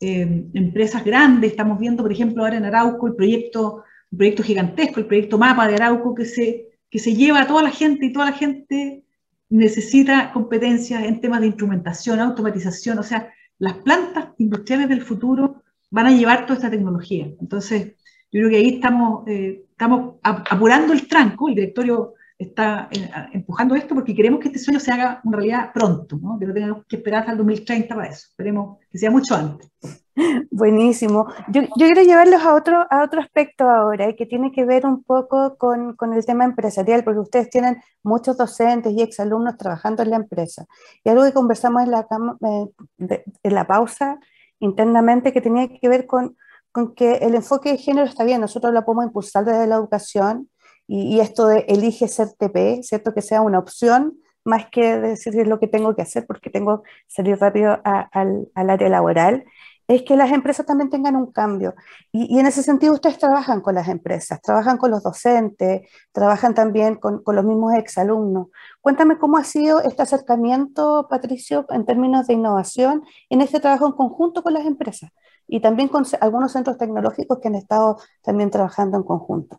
[0.00, 5.38] empresas grandes, estamos viendo, por ejemplo, ahora en Arauco el proyecto, proyecto gigantesco, el proyecto
[5.38, 8.36] MAPA de Arauco, que se, que se lleva a toda la gente y toda la
[8.36, 9.04] gente
[9.48, 16.06] necesita competencias en temas de instrumentación, automatización, o sea, las plantas industriales del futuro van
[16.06, 17.28] a llevar toda esta tecnología.
[17.40, 17.94] Entonces,
[18.30, 23.74] yo creo que ahí estamos, eh, estamos apurando el tranco, el directorio está eh, empujando
[23.74, 26.38] esto porque queremos que este sueño se haga en realidad pronto, ¿no?
[26.38, 29.70] que no tengamos que esperar hasta el 2030 para eso, esperemos que sea mucho antes.
[30.50, 31.26] Buenísimo.
[31.48, 35.02] Yo, yo, quiero llevarlos a otro, a otro aspecto ahora, que tiene que ver un
[35.02, 40.10] poco con, con, el tema empresarial, porque ustedes tienen muchos docentes y exalumnos trabajando en
[40.10, 40.66] la empresa.
[41.04, 44.18] Y algo que conversamos en la, eh, en la pausa
[44.60, 46.36] internamente que tenía que ver con,
[46.72, 50.50] con, que el enfoque de género está bien, nosotros lo podemos impulsar desde la educación
[50.86, 53.12] y, y, esto de elige ser TP, ¿cierto?
[53.12, 56.90] Que sea una opción más que decir lo que tengo que hacer porque tengo que
[57.06, 59.44] salir rápido al, al área laboral
[59.88, 61.74] es que las empresas también tengan un cambio.
[62.12, 66.96] Y, en ese sentido ustedes trabajan con las empresas, trabajan con los docentes, trabajan también
[66.96, 68.48] con, los mismos exalumnos.
[68.82, 73.92] Cuéntame cómo ha sido este acercamiento, Patricio, en términos de innovación, en este trabajo en
[73.92, 75.10] conjunto con las empresas
[75.46, 79.58] y también con algunos centros tecnológicos que han estado también trabajando en conjunto.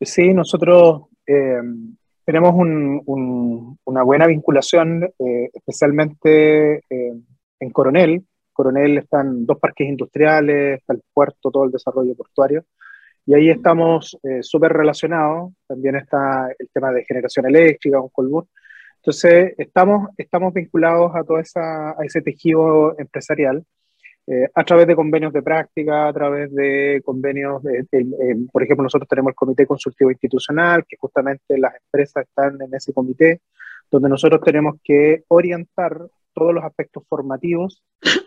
[0.00, 1.60] Sí, nosotros eh,
[2.24, 7.12] tenemos un, un, una buena vinculación, eh, especialmente eh,
[7.58, 12.64] en Coronel, Coronel están dos parques industriales, está el puerto, todo el desarrollo portuario,
[13.26, 15.52] y ahí estamos eh, súper relacionados.
[15.66, 18.48] También está el tema de generación eléctrica, un Colbún.
[18.96, 23.64] Entonces, estamos, estamos vinculados a todo esa, a ese tejido empresarial
[24.26, 27.84] eh, a través de convenios de práctica, a través de convenios, de,
[28.52, 32.92] por ejemplo, nosotros tenemos el Comité Consultivo Institucional, que justamente las empresas están en ese
[32.92, 33.40] comité,
[33.90, 35.98] donde nosotros tenemos que orientar
[36.32, 37.82] todos los aspectos formativos,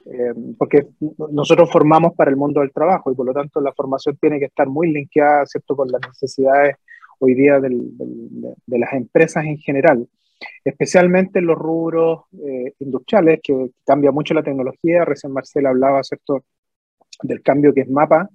[0.06, 0.88] eh, porque
[1.32, 4.46] nosotros formamos para el mundo del trabajo y por lo tanto la formación tiene que
[4.46, 5.76] estar muy linkeada ¿cierto?
[5.76, 6.78] con las necesidades
[7.20, 10.08] hoy día del, del, de las empresas en general,
[10.64, 15.06] especialmente en los rubros eh, industriales, que cambia mucho la tecnología.
[15.06, 16.44] Recién Marcela hablaba ¿cierto?
[17.24, 18.30] del cambio que es MAPA.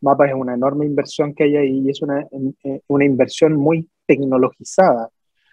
[0.00, 2.26] MAPA es una enorme inversión que hay ahí y es una,
[2.64, 5.08] eh, una inversión muy tecnologizada.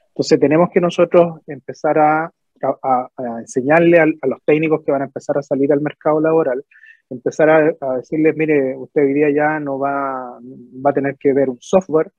[0.10, 2.32] Entonces tenemos que nosotros empezar a
[2.64, 6.64] a, enseñarle a, los técnicos que van a empezar a salir al mercado laboral,
[7.10, 11.50] empezar a, decirles, mire, usted hoy día ya no va, va a tener que ver
[11.50, 12.12] un software,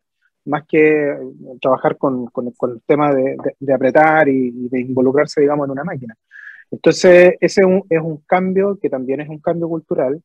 [0.44, 1.16] más que
[1.60, 6.14] trabajar con, con, el tema de, de, apretar y, de involucrarse, digamos, en una máquina.
[6.70, 10.20] Entonces, ese es un, es un cambio que también es un cambio cultural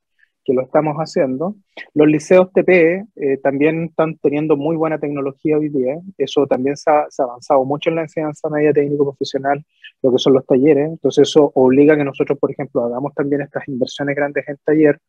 [0.48, 1.56] que lo estamos haciendo.
[1.94, 6.00] Los liceos TPE eh, también están teniendo muy buena tecnología hoy día.
[6.18, 9.62] Eso también se ha, se ha, avanzado mucho en la enseñanza media técnico profesional,
[10.02, 10.88] lo que son los talleres.
[10.88, 15.00] Entonces eso obliga a que nosotros, por ejemplo, hagamos también estas inversiones grandes en taller,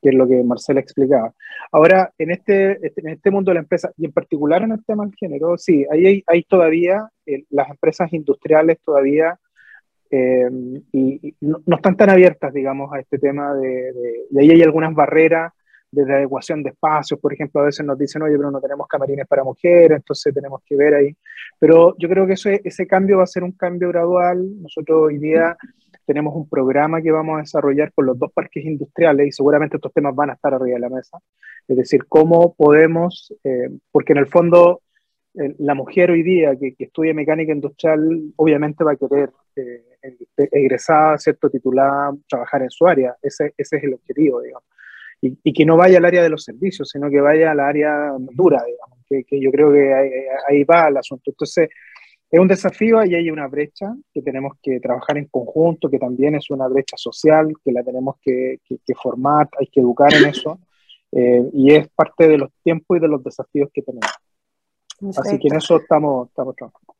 [0.00, 1.30] que es lo que Marcela explicaba.
[1.72, 4.84] Ahora, en este, este en este mundo de la empresa, y en particular en el
[4.86, 9.38] tema del género, sí, ahí hay, hay todavía, eh, las empresas industriales todavía
[10.10, 10.48] eh,
[10.92, 14.62] y, no, no, están tan abiertas, digamos, a este tema de, de, de, ahí hay
[14.62, 15.52] algunas barreras
[15.90, 19.26] desde adecuación de espacios, por ejemplo, a veces nos dicen, oye, pero no tenemos camarines
[19.26, 21.16] para mujeres, entonces tenemos que ver ahí.
[21.58, 24.60] Pero yo creo que eso, ese cambio va a ser un cambio gradual.
[24.60, 25.56] Nosotros hoy día
[26.04, 29.92] tenemos un programa que vamos a desarrollar con los dos parques industriales y seguramente estos
[29.92, 31.18] temas van a estar arriba de la mesa.
[31.66, 34.82] Es decir, cómo podemos, eh, porque en el fondo
[35.34, 39.84] eh, la mujer hoy día que, que, estudia mecánica industrial obviamente va a querer eh,
[40.36, 41.50] egresada, ¿cierto?
[41.50, 43.16] titulada, trabajar en su área.
[43.22, 44.64] Ese, ese es el objetivo, digamos.
[45.20, 48.62] y, que no vaya al área de los servicios, sino que vaya al área dura,
[48.64, 49.94] digamos, que, yo creo que
[50.48, 51.30] ahí, va el asunto.
[51.30, 51.68] Entonces,
[52.30, 56.34] es un desafío y hay una brecha que tenemos que trabajar en conjunto, que también
[56.34, 58.58] es una brecha social, que la tenemos que,
[59.00, 60.58] formar, hay que educar en eso,
[61.12, 64.10] eh, y es parte de los tiempos y de los desafíos que tenemos.
[65.16, 66.94] Así que en eso estamos, estamos trabajando.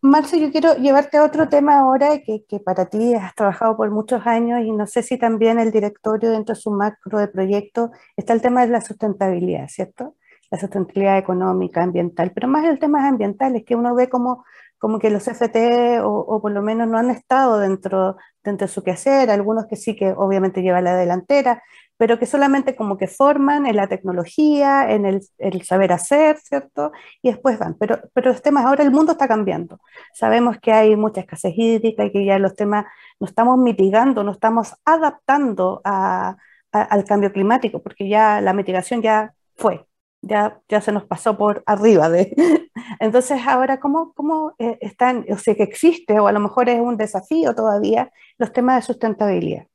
[0.00, 3.90] Marcio, yo quiero llevarte a otro tema ahora que, que, para ti has trabajado por
[3.90, 7.90] muchos años y no sé si también el directorio dentro de su macro de proyecto
[8.16, 10.16] está el tema de la sustentabilidad, ¿cierto?
[10.50, 14.44] La sustentabilidad económica, ambiental, pero más el tema ambiental es que uno ve como,
[14.78, 18.72] como que los FT o, o, por lo menos no han estado dentro, dentro de
[18.72, 21.62] su quehacer, algunos que sí que obviamente llevan la delantera,
[21.96, 26.92] pero que solamente como que forman en la tecnología, en el, el, saber hacer, ¿cierto?
[27.22, 27.74] Y después van.
[27.78, 29.78] Pero, pero los temas, ahora el mundo está cambiando.
[30.14, 32.86] Sabemos que hay mucha escasez hídrica y que ya los temas
[33.20, 36.36] no estamos mitigando, no estamos adaptando a,
[36.72, 39.86] al cambio climático, porque ya la mitigación ya fue,
[40.22, 42.34] ya, ya se nos pasó por arriba de...
[43.00, 46.80] Entonces, ahora, ¿cómo, cómo eh, están, o sea, que existe, o a lo mejor es
[46.80, 49.66] un desafío todavía, los temas de sustentabilidad?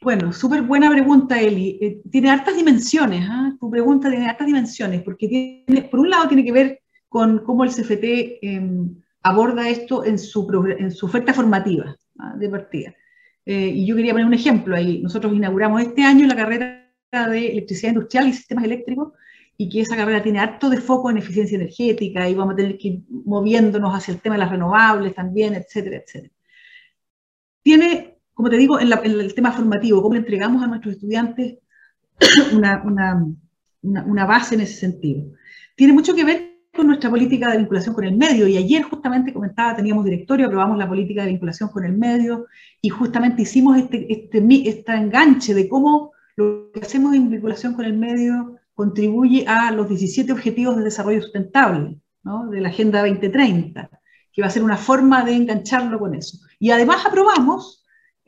[0.00, 1.78] Bueno, súper buena pregunta, Eli.
[1.80, 3.56] Eh, tiene hartas dimensiones, ¿ah?
[3.58, 7.64] tu pregunta tiene hartas dimensiones, porque tiene, por un lado tiene que ver con cómo
[7.64, 12.34] el CFT em, aborda esto en su, en su oferta formativa ¿ah?
[12.36, 12.94] de partida.
[13.44, 15.00] Eh, y yo quería poner un ejemplo ahí.
[15.02, 19.14] Nosotros inauguramos este año la carrera de electricidad industrial y sistemas eléctricos,
[19.56, 22.78] y que esa carrera tiene harto de foco en eficiencia energética, y vamos a tener
[22.78, 26.32] que ir moviéndonos hacia el tema de las renovables también, etcétera, etcétera.
[27.62, 31.58] Tiene como te digo, en, el tema formativo, cómo le entregamos a nuestros estudiantes
[32.54, 32.84] una,
[33.82, 35.24] una, base en ese sentido.
[35.74, 39.32] Tiene mucho que ver con nuestra política de vinculación con el medio, y ayer justamente
[39.32, 42.46] comentaba, teníamos directorio, aprobamos la política de vinculación con el medio,
[42.80, 47.86] y justamente hicimos este, este, este enganche de cómo lo que hacemos en vinculación con
[47.86, 52.48] el medio contribuye a los 17 Objetivos de Desarrollo Sustentable, ¿no?
[52.50, 53.90] de la Agenda 2030,
[54.32, 56.38] que va a ser una forma de engancharlo con eso.
[56.60, 57.77] Y además aprobamos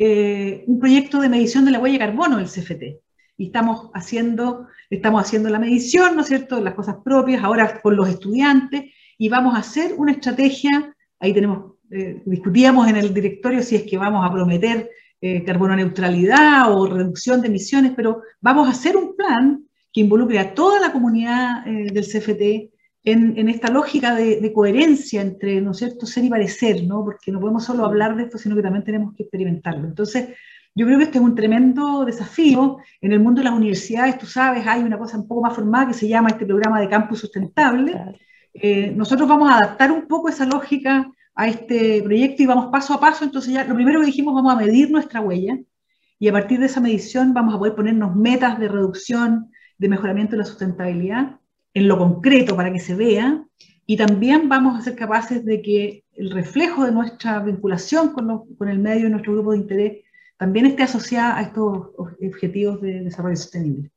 [0.02, 3.02] eh, un proyecto de medición de la huella de carbono del CFT.
[3.36, 7.96] Y estamos haciendo, estamos haciendo la medición, ¿no es cierto?, las cosas propias, ahora con
[7.96, 13.62] los estudiantes, y vamos a hacer una estrategia, ahí tenemos, eh, discutíamos en el directorio
[13.62, 14.88] si es que vamos a prometer
[15.20, 20.38] eh, carbono neutralidad o reducción de emisiones, pero vamos a hacer un plan que involucre
[20.38, 22.72] a toda la comunidad del CFT
[23.04, 27.04] en, esta lógica de, coherencia entre, ¿no es cierto?, ser y parecer, ¿no?
[27.04, 29.86] Porque no podemos solo hablar de esto, sino que también tenemos que experimentarlo.
[29.86, 30.28] Entonces,
[30.74, 32.78] yo creo que este es un tremendo desafío.
[33.00, 35.88] En el mundo de las universidades, tú sabes, hay una cosa un poco más formada
[35.88, 37.98] que se llama este programa de campus sustentable.
[38.52, 42.94] Eh, nosotros vamos a adaptar un poco esa lógica a este proyecto y vamos paso
[42.94, 43.24] a paso.
[43.24, 45.58] Entonces, ya lo primero que dijimos, vamos a medir nuestra huella
[46.18, 50.32] y a partir de esa medición vamos a poder ponernos metas de reducción, de mejoramiento
[50.32, 51.39] de la sustentabilidad
[51.74, 53.44] en lo concreto para que se vea,
[53.86, 58.78] y también vamos a ser capaces de que el reflejo de nuestra vinculación con, el
[58.78, 60.04] medio y nuestro grupo de interés
[60.36, 63.90] también esté asociada a estos objetivos de desarrollo sostenible.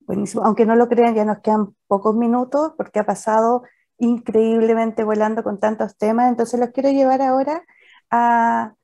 [0.00, 3.62] Buenísimo, aunque no lo crean, ya nos quedan pocos minutos porque ha pasado
[3.98, 7.62] increíblemente volando con tantos temas, entonces los quiero llevar ahora
[8.10, 8.74] a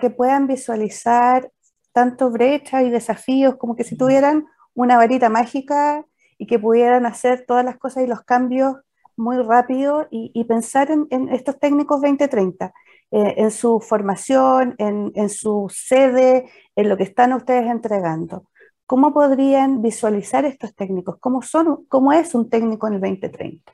[0.00, 1.52] que puedan visualizar
[1.92, 6.04] tanto brechas y desafíos como que si tuvieran una varita mágica
[6.40, 8.78] y que pudieran hacer todas las cosas y los cambios
[9.14, 12.72] muy rápido y, pensar en, estos técnicos 2030,
[13.10, 18.48] eh, en su formación, en, en, su sede, en lo que están ustedes entregando.
[18.86, 21.18] ¿Cómo podrían visualizar estos técnicos?
[21.20, 23.72] ¿Cómo, son, cómo es un técnico en el 2030?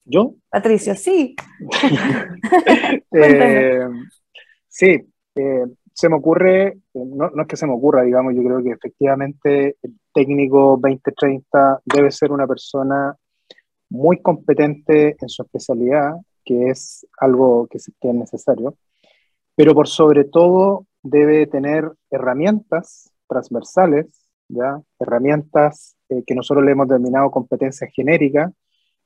[0.06, 0.36] ¿Yo?
[0.48, 1.36] Patricio, sí.
[3.12, 3.86] eh,
[4.70, 5.06] sí,
[5.36, 5.66] eh,
[5.96, 9.98] se me ocurre, no, es que se me ocurra, digamos, yo creo que efectivamente el
[10.14, 13.16] técnico 2030 debe ser una persona
[13.90, 18.76] muy competente en su especialidad, que es algo que, es necesario,
[19.56, 24.08] pero por sobre todo debe tener herramientas transversales,
[24.50, 24.82] ¿ya?
[25.00, 28.52] herramientas eh, que nosotros le hemos denominado competencias genéricas,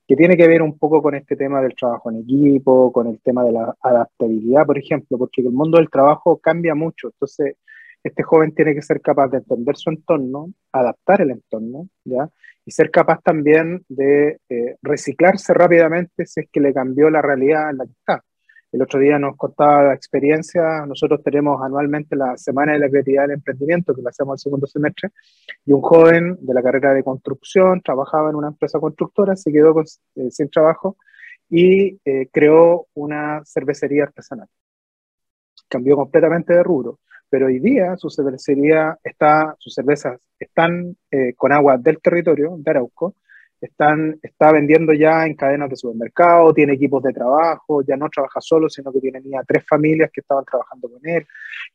[0.10, 3.20] que tiene que ver un poco con este tema del trabajo en equipo, con el
[3.22, 7.10] tema de la adaptabilidad, por ejemplo, porque el mundo del trabajo cambia mucho.
[7.10, 7.57] Entonces,
[8.03, 12.28] este joven tiene que ser capaz de entender su entorno, adaptar el entorno, ¿ya?
[12.66, 17.70] Y ser capaz también de eh, reciclarse rápidamente si es que le cambió la realidad
[17.70, 18.24] en la que está.
[18.72, 23.24] El otro día nos contaba la experiencia, nosotros tenemos anualmente la Semana de la Creatividad
[23.24, 25.09] del Emprendimiento, que la hacemos el segundo semestre,
[25.65, 29.74] y un joven de la carrera de construcción trabajaba en una empresa constructora, se quedó
[29.82, 30.97] eh, sin trabajo
[31.49, 34.47] y eh, creó una cervecería artesanal.
[35.67, 36.99] cambió completamente de rubro.
[37.30, 42.72] Pero hoy día su cervecería está, sus cervezas están eh, con agua del territorio de
[42.72, 43.15] Arauco,
[43.62, 48.39] están, está vendiendo ya en cadenas de supermercado, tiene equipos de trabajo, ya no trabaja
[48.41, 51.26] solo, sino que tiene tres familias que estaban trabajando con él.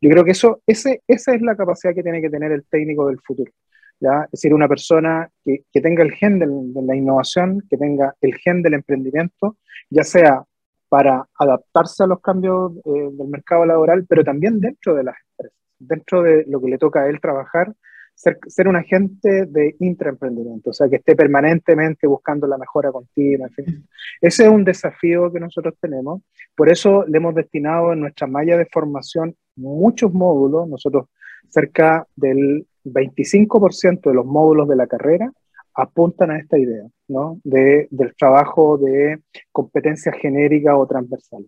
[0.01, 3.07] Yo creo que eso, ese, esa es la capacidad que tiene que tener el técnico
[3.07, 3.53] del futuro.
[4.01, 4.25] ¿ya?
[4.25, 6.47] Es decir, una persona que, que tenga el gen de,
[6.83, 9.57] la innovación, que tenga el gen del emprendimiento,
[9.91, 10.45] ya sea
[10.89, 15.59] para adaptarse a los cambios eh, del mercado laboral, pero también dentro de las empresas,
[15.79, 17.75] dentro de lo que le toca a él trabajar,
[18.15, 23.53] ser, un agente de intraemprendimiento, o sea, que esté permanentemente buscando la mejora continua, en
[23.53, 23.89] fin.
[24.21, 26.23] Ese es un desafío que nosotros tenemos,
[26.55, 31.07] por eso le hemos destinado en nuestra malla de formación muchos módulos, nosotros
[31.49, 35.33] cerca del 25% de los módulos de la carrera
[35.75, 37.41] apuntan a esta idea, ¿no?
[37.43, 41.45] De, del trabajo de competencia genérica o transversal.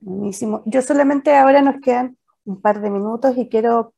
[0.00, 0.62] Buenísimo.
[0.66, 3.94] Yo solamente ahora nos quedan un par de minutos y quiero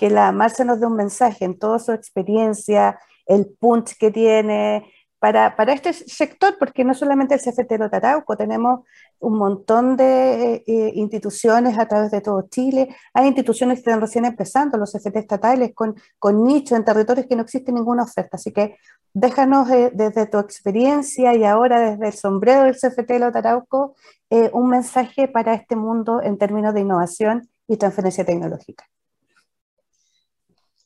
[0.00, 4.90] que la Marcia nos dé un mensaje en toda su experiencia, el punch que tiene
[5.18, 8.80] para, para este sector, porque no solamente el CFT de Tarauco, tenemos
[9.18, 12.96] un montón de eh, instituciones a través de todo Chile.
[13.12, 17.36] Hay instituciones que están recién empezando, los CFT estatales, con, con nichos en territorios que
[17.36, 18.38] no existe ninguna oferta.
[18.38, 18.78] Así que
[19.12, 23.96] déjanos eh, desde tu experiencia y ahora desde el sombrero del CFT Tarauco
[24.30, 28.86] eh, un mensaje para este mundo en términos de innovación y transferencia tecnológica.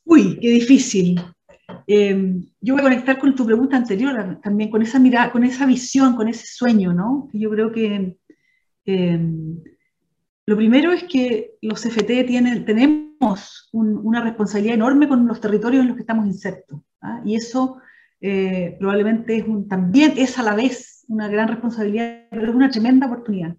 [0.04, 1.20] Uy, qué difícil.
[1.86, 5.66] Em, yo voy a conectar con tu pregunta anterior también, con esa mirada, con esa
[5.66, 7.28] visión, con ese sueño, ¿no?
[7.32, 8.16] Yo creo que
[8.84, 9.62] em,
[10.46, 15.88] lo primero es que los CFT tienen, tenemos una responsabilidad enorme con los territorios en
[15.88, 16.80] los que estamos insertos.
[17.00, 17.22] ¿ah?
[17.24, 17.78] Y eso
[18.20, 22.70] eh, probablemente es un, también es a la vez una gran responsabilidad, pero es una
[22.70, 23.56] tremenda oportunidad.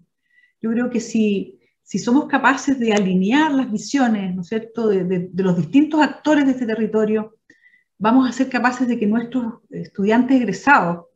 [0.62, 1.55] Yo creo que si
[1.86, 6.50] si somos capaces de alinear las visiones, ¿no es cierto?, de, los distintos actores de
[6.50, 7.36] este territorio,
[7.96, 11.06] vamos a ser capaces de que nuestros estudiantes egresados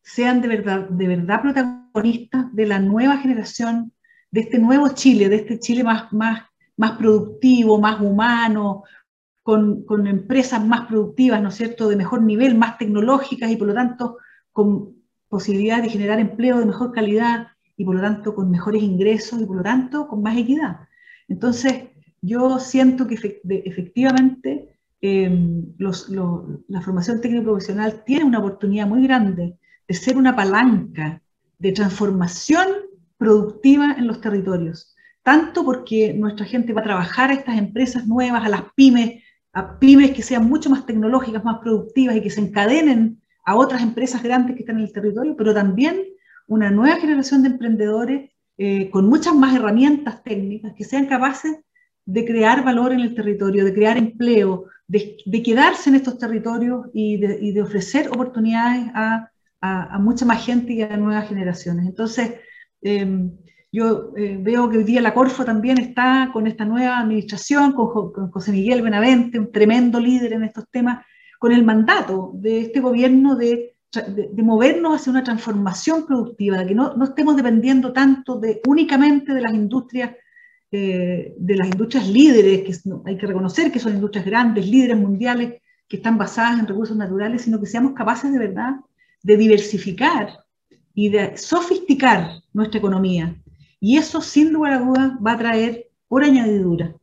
[0.00, 3.92] sean de verdad, de verdad protagonistas de la nueva generación,
[4.30, 6.44] de este nuevo Chile, de este Chile más, más,
[6.78, 8.84] más productivo, más humano,
[9.42, 13.68] con, con empresas más productivas, ¿no es cierto?, de mejor nivel, más tecnológicas y por
[13.68, 14.16] lo tanto
[14.52, 14.94] con
[15.28, 19.46] posibilidad de generar empleo de mejor calidad, y por lo tanto con mejores ingresos y
[19.46, 20.80] por lo tanto con más equidad.
[21.28, 21.84] Entonces,
[22.20, 23.16] yo siento que
[23.64, 31.20] efectivamente em, la formación técnico profesional tiene una oportunidad muy grande de ser una palanca
[31.58, 32.66] de transformación
[33.18, 38.44] productiva en los territorios, tanto porque nuestra gente va a trabajar a estas empresas nuevas,
[38.44, 39.22] a las pymes,
[39.52, 43.82] a pymes que sean mucho más tecnológicas, más productivas y que se encadenen a otras
[43.82, 45.96] empresas grandes que están en el territorio, pero también
[46.46, 51.56] una nueva generación de emprendedores eh, con muchas más herramientas técnicas que sean capaces
[52.06, 57.16] de crear valor en el territorio, de crear empleo, de, quedarse en estos territorios y
[57.16, 59.30] de, ofrecer oportunidades a,
[59.98, 61.86] mucha más gente y a nuevas generaciones.
[61.86, 62.34] Entonces,
[62.82, 63.32] em,
[63.72, 68.12] yo eh, veo que hoy día la Corfo también está con esta nueva administración, con,
[68.12, 71.04] con, José Miguel Benavente, un tremendo líder en estos temas,
[71.38, 76.74] con el mandato de este gobierno de de, movernos hacia una transformación productiva, de que
[76.74, 80.12] no, estemos dependiendo tanto de únicamente de las industrias,
[80.70, 85.60] eh, de las industrias líderes, que hay que reconocer que son industrias grandes, líderes mundiales,
[85.88, 88.76] que están basadas en recursos naturales, sino que seamos capaces de verdad
[89.22, 90.38] de diversificar
[90.94, 93.36] y de sofisticar nuestra economía.
[93.80, 96.94] Y eso, sin lugar a dudas, va a traer, por añadidura,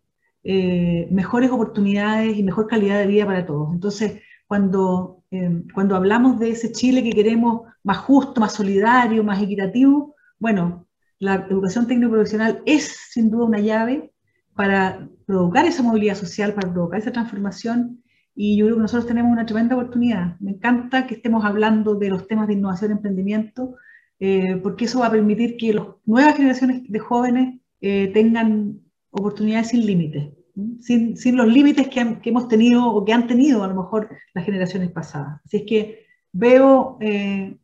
[0.44, 3.74] eh, mejores oportunidades y mejor calidad de vida para todos.
[3.74, 4.22] Entonces,
[4.52, 10.16] cuando Em, cuando hablamos de ese Chile que queremos más justo, más solidario, más equitativo,
[10.40, 10.88] bueno,
[11.20, 14.12] la educación técnico profesional es sin duda una llave
[14.54, 18.04] para provocar esa movilidad social, para provocar esa transformación
[18.36, 20.38] y yo creo que nosotros tenemos una tremenda oportunidad.
[20.42, 23.76] Me encanta que estemos hablando de los temas de innovación y emprendimiento,
[24.20, 28.82] eh, porque eso va a permitir que las nuevas generaciones de jóvenes eh, tengan
[29.12, 30.34] oportunidades sin límites
[30.80, 34.10] sin, sin los límites que, que, hemos tenido o que han tenido a lo mejor
[34.34, 35.42] las generaciones pasadas.
[35.46, 37.58] Así es que veo, eh,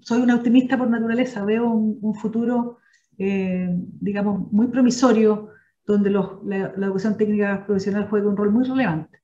[0.00, 2.78] soy una optimista por naturaleza, veo un, futuro,
[3.18, 5.50] eh, digamos, muy promisorio
[5.86, 9.20] donde los, la, la educación técnica profesional juega un rol muy relevante.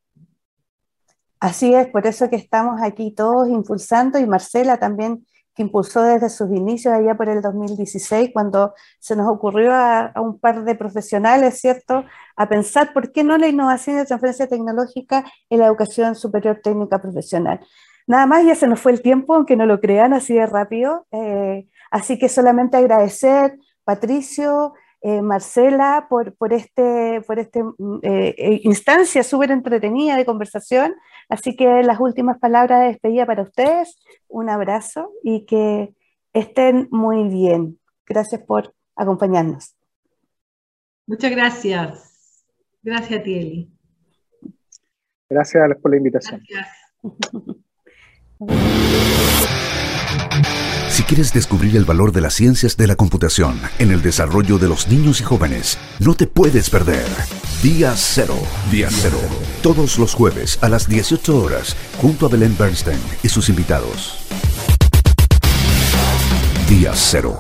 [1.40, 6.30] Así es, por eso que estamos aquí todos impulsando y Marcela también que impulsó desde
[6.30, 11.60] sus inicios allá por el 2016, cuando se nos ocurrió a, un par de profesionales,
[11.60, 12.04] ¿cierto?,
[12.36, 16.60] a pensar por qué no la innovación y la transferencia tecnológica en la educación superior
[16.62, 17.60] técnica profesional.
[18.06, 21.06] Nada más, ya se nos fue el tiempo, aunque no lo crean así de rápido.
[21.12, 24.74] Eh, así que solamente agradecer, Patricio,
[25.04, 30.94] eh, Marcela, por, por este, por este mm, eh, eh, instancia súper entretenida de conversación.
[31.28, 33.96] Así que las últimas palabras de despedida para ustedes,
[34.28, 35.92] un abrazo y que
[36.32, 37.80] estén muy bien.
[38.06, 39.74] Gracias por acompañarnos.
[41.06, 42.46] Muchas gracias.
[42.82, 43.72] Gracias a ti,
[45.28, 46.42] Gracias por la invitación.
[46.42, 46.54] Si
[51.14, 54.88] quieres descubrir el valor de las ciencias de la computación en el desarrollo de los
[54.88, 57.06] niños y jóvenes, no te puedes perder.
[57.62, 58.34] Día Cero.
[58.70, 59.18] Día Cero.
[59.62, 64.24] Todos los jueves a las 18 horas, junto a Belén Bernstein y sus invitados.
[66.66, 67.36] Día Cero.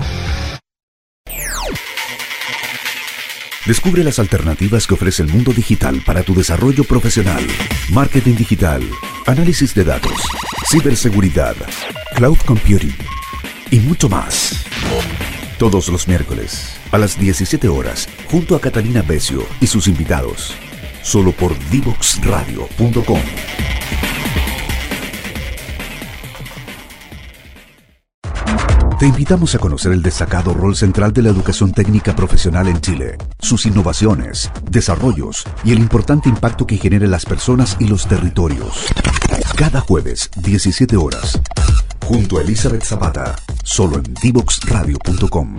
[3.64, 7.46] Descubre las alternativas que ofrece el mundo digital para tu desarrollo profesional.
[7.88, 8.82] Marketing digital,
[9.24, 10.20] análisis de datos,
[10.68, 11.56] ciberseguridad,
[12.14, 12.94] cloud computing
[13.72, 14.64] y mucho más.
[15.58, 20.54] Todos los miércoles a las 17 horas, junto a Catalina Becio y sus invitados,
[21.02, 23.20] solo por divoxradio.com.
[28.98, 33.16] Te invitamos a conocer el destacado rol central de la educación técnica profesional en Chile,
[33.40, 38.86] sus innovaciones, desarrollos y el importante impacto que genera en las personas y los territorios.
[39.56, 41.40] Cada jueves, 17 horas,
[42.04, 45.58] junto a Elizabeth Zapata, solo en divoxradio.com.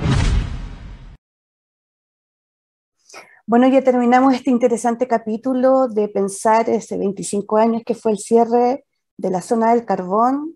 [3.45, 8.85] Bueno, ya terminamos este interesante capítulo de pensar ese 25 años que fue el cierre
[9.17, 10.55] de la zona del carbón,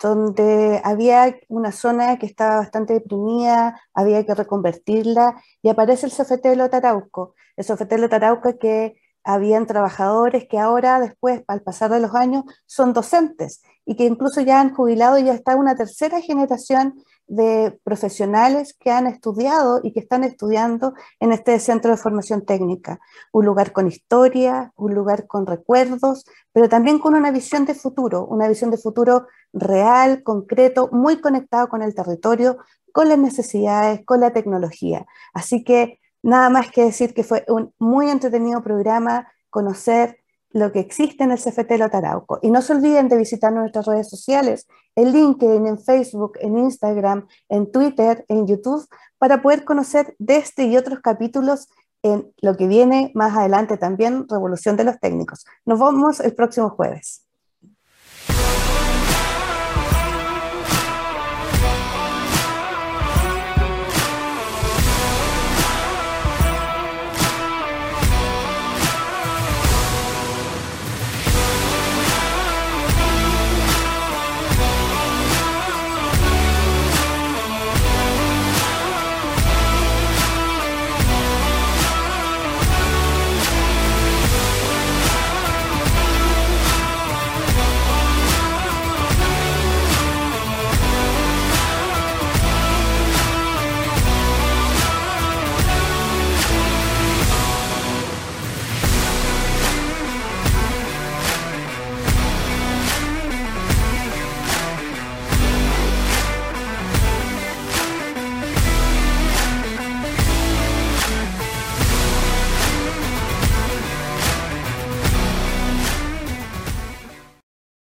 [0.00, 6.70] donde había una zona que estaba bastante deprimida, había que reconvertirla, y aparece el Sofetelo
[6.70, 12.44] Tarauco, el Sofetelo Tarauco que habían trabajadores que ahora, después, al pasar de los años,
[12.66, 17.78] son docentes y que incluso ya han jubilado y ya está una tercera generación de
[17.84, 23.00] profesionales que han estudiado y que están estudiando en este centro de formación técnica.
[23.32, 28.26] Un lugar con historia, un lugar con recuerdos, pero también con una visión de futuro,
[28.26, 32.58] una visión de futuro real, concreto, muy conectado con el territorio,
[32.92, 35.06] con las necesidades, con la tecnología.
[35.32, 40.21] Así que nada más que decir que fue un muy entretenido programa, conocer
[40.52, 42.38] lo que existe en el CFT Lotarauco.
[42.42, 47.26] Y no se olviden de visitar nuestras redes sociales, en LinkedIn, en Facebook, en Instagram,
[47.48, 48.86] en Twitter, en YouTube,
[49.18, 51.68] para poder conocer de este y otros capítulos
[52.02, 55.44] en lo que viene más adelante también, Revolución de los Técnicos.
[55.64, 57.24] Nos vemos el próximo jueves.